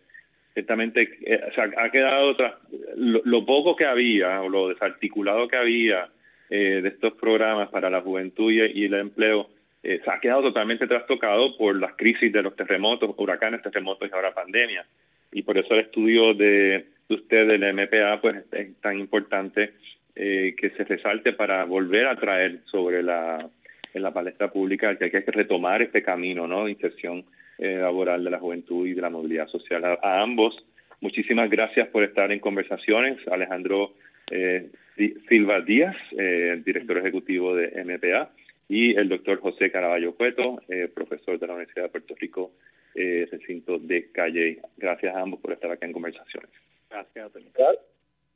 ciertamente 0.52 1.08
eh, 1.22 1.40
ha 1.78 1.90
quedado 1.90 2.28
otra, 2.28 2.58
lo, 2.96 3.46
poco 3.46 3.74
que 3.74 3.86
había 3.86 4.42
o 4.42 4.50
lo 4.50 4.68
desarticulado 4.68 5.48
que 5.48 5.56
había 5.56 6.08
de 6.50 6.88
estos 6.88 7.12
programas 7.14 7.70
para 7.70 7.88
la 7.88 8.00
juventud 8.00 8.50
y 8.50 8.84
el 8.84 8.94
empleo 8.94 9.48
se 9.82 10.02
ha 10.04 10.18
quedado 10.18 10.42
totalmente 10.42 10.88
trastocado 10.88 11.56
por 11.56 11.78
las 11.78 11.94
crisis 11.94 12.32
de 12.32 12.42
los 12.42 12.56
terremotos, 12.56 13.14
huracanes, 13.16 13.62
terremotos 13.62 14.10
y 14.10 14.14
ahora 14.14 14.34
pandemia. 14.34 14.84
Y 15.32 15.42
por 15.42 15.58
eso 15.58 15.74
el 15.74 15.80
estudio 15.80 16.34
de, 16.34 16.86
usted 17.08 17.46
del 17.46 17.74
MPA 17.74 18.20
pues 18.20 18.44
es 18.52 18.76
tan 18.80 18.98
importante 18.98 19.72
que 20.14 20.72
se 20.76 20.84
resalte 20.84 21.32
para 21.32 21.64
volver 21.64 22.06
a 22.06 22.16
traer 22.16 22.60
sobre 22.66 23.02
la 23.02 23.48
en 23.94 24.02
la 24.02 24.12
palestra 24.12 24.50
pública 24.50 24.96
que 24.96 25.04
hay 25.04 25.10
que 25.10 25.20
retomar 25.26 25.82
este 25.82 26.02
camino 26.02 26.46
¿no? 26.46 26.64
de 26.64 26.72
inserción 26.72 27.24
eh, 27.58 27.76
laboral 27.76 28.24
de 28.24 28.30
la 28.30 28.38
juventud 28.38 28.86
y 28.86 28.94
de 28.94 29.02
la 29.02 29.10
movilidad 29.10 29.48
social. 29.48 29.84
A, 29.84 30.22
ambos, 30.22 30.56
muchísimas 31.00 31.50
gracias 31.50 31.88
por 31.88 32.04
estar 32.04 32.30
en 32.32 32.40
conversaciones. 32.40 33.18
Alejandro 33.28 33.94
eh, 34.30 34.68
Silva 35.28 35.60
Díaz, 35.60 35.96
eh, 36.18 36.60
director 36.64 36.98
ejecutivo 36.98 37.54
de 37.54 37.84
MPA, 37.84 38.30
y 38.70 38.96
el 38.96 39.08
doctor 39.08 39.40
José 39.40 39.70
Caraballo 39.70 40.14
Cueto, 40.14 40.60
profesor 40.94 41.38
de 41.38 41.46
la 41.46 41.54
Universidad 41.54 41.86
de 41.86 41.90
Puerto 41.90 42.14
Rico, 42.18 42.52
recinto 42.94 43.78
de 43.78 44.10
Calle. 44.12 44.60
Gracias 44.76 45.14
a 45.14 45.20
ambos 45.20 45.40
por 45.40 45.52
estar 45.52 45.70
acá 45.70 45.86
en 45.86 45.92
conversaciones. 45.92 46.50
Gracias, 46.88 47.32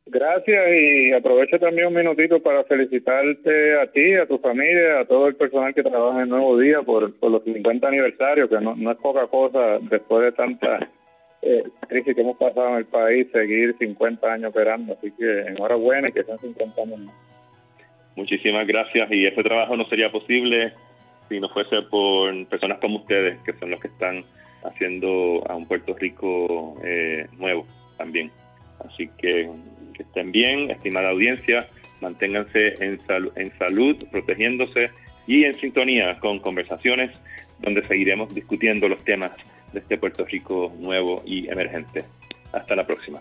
Gracias 0.06 0.64
y 0.70 1.12
aprovecho 1.12 1.58
también 1.58 1.86
un 1.86 1.94
minutito 1.94 2.42
para 2.42 2.64
felicitarte 2.64 3.80
a 3.80 3.86
ti, 3.86 4.14
a 4.14 4.26
tu 4.26 4.38
familia, 4.38 5.00
a 5.00 5.04
todo 5.06 5.28
el 5.28 5.36
personal 5.36 5.72
que 5.72 5.82
trabaja 5.82 6.22
en 6.22 6.28
Nuevo 6.28 6.58
Día 6.58 6.82
por, 6.82 7.14
por 7.18 7.30
los 7.30 7.42
50 7.44 7.88
aniversarios, 7.88 8.50
que 8.50 8.60
no, 8.60 8.76
no 8.76 8.92
es 8.92 8.98
poca 8.98 9.26
cosa 9.28 9.78
después 9.80 10.24
de 10.24 10.32
tanta 10.32 10.90
eh, 11.40 11.64
crisis 11.88 12.14
que 12.14 12.20
hemos 12.20 12.36
pasado 12.36 12.70
en 12.70 12.76
el 12.76 12.84
país, 12.84 13.28
seguir 13.32 13.76
50 13.78 14.30
años 14.30 14.50
operando. 14.50 14.92
Así 14.92 15.10
que 15.12 15.40
enhorabuena 15.42 16.10
y 16.10 16.12
que 16.12 16.24
sean 16.24 16.38
50 16.38 16.82
años 16.82 16.98
más. 16.98 17.33
Muchísimas 18.16 18.66
gracias 18.66 19.10
y 19.10 19.26
este 19.26 19.42
trabajo 19.42 19.76
no 19.76 19.86
sería 19.86 20.10
posible 20.10 20.72
si 21.28 21.40
no 21.40 21.48
fuese 21.48 21.82
por 21.82 22.46
personas 22.46 22.78
como 22.78 22.98
ustedes, 22.98 23.38
que 23.40 23.52
son 23.54 23.70
los 23.70 23.80
que 23.80 23.88
están 23.88 24.24
haciendo 24.62 25.42
a 25.48 25.54
un 25.54 25.66
Puerto 25.66 25.94
Rico 25.94 26.76
eh, 26.84 27.26
nuevo 27.38 27.66
también. 27.96 28.30
Así 28.86 29.08
que 29.18 29.50
estén 29.98 30.32
bien, 30.32 30.70
estimada 30.70 31.10
audiencia, 31.10 31.68
manténganse 32.00 32.74
en, 32.84 32.98
en 33.36 33.58
salud, 33.58 33.96
protegiéndose 34.10 34.90
y 35.26 35.44
en 35.44 35.54
sintonía 35.54 36.18
con 36.18 36.38
conversaciones 36.38 37.10
donde 37.60 37.86
seguiremos 37.86 38.34
discutiendo 38.34 38.88
los 38.88 39.02
temas 39.04 39.32
de 39.72 39.80
este 39.80 39.96
Puerto 39.96 40.24
Rico 40.24 40.72
nuevo 40.78 41.22
y 41.24 41.48
emergente. 41.48 42.04
Hasta 42.52 42.76
la 42.76 42.86
próxima. 42.86 43.20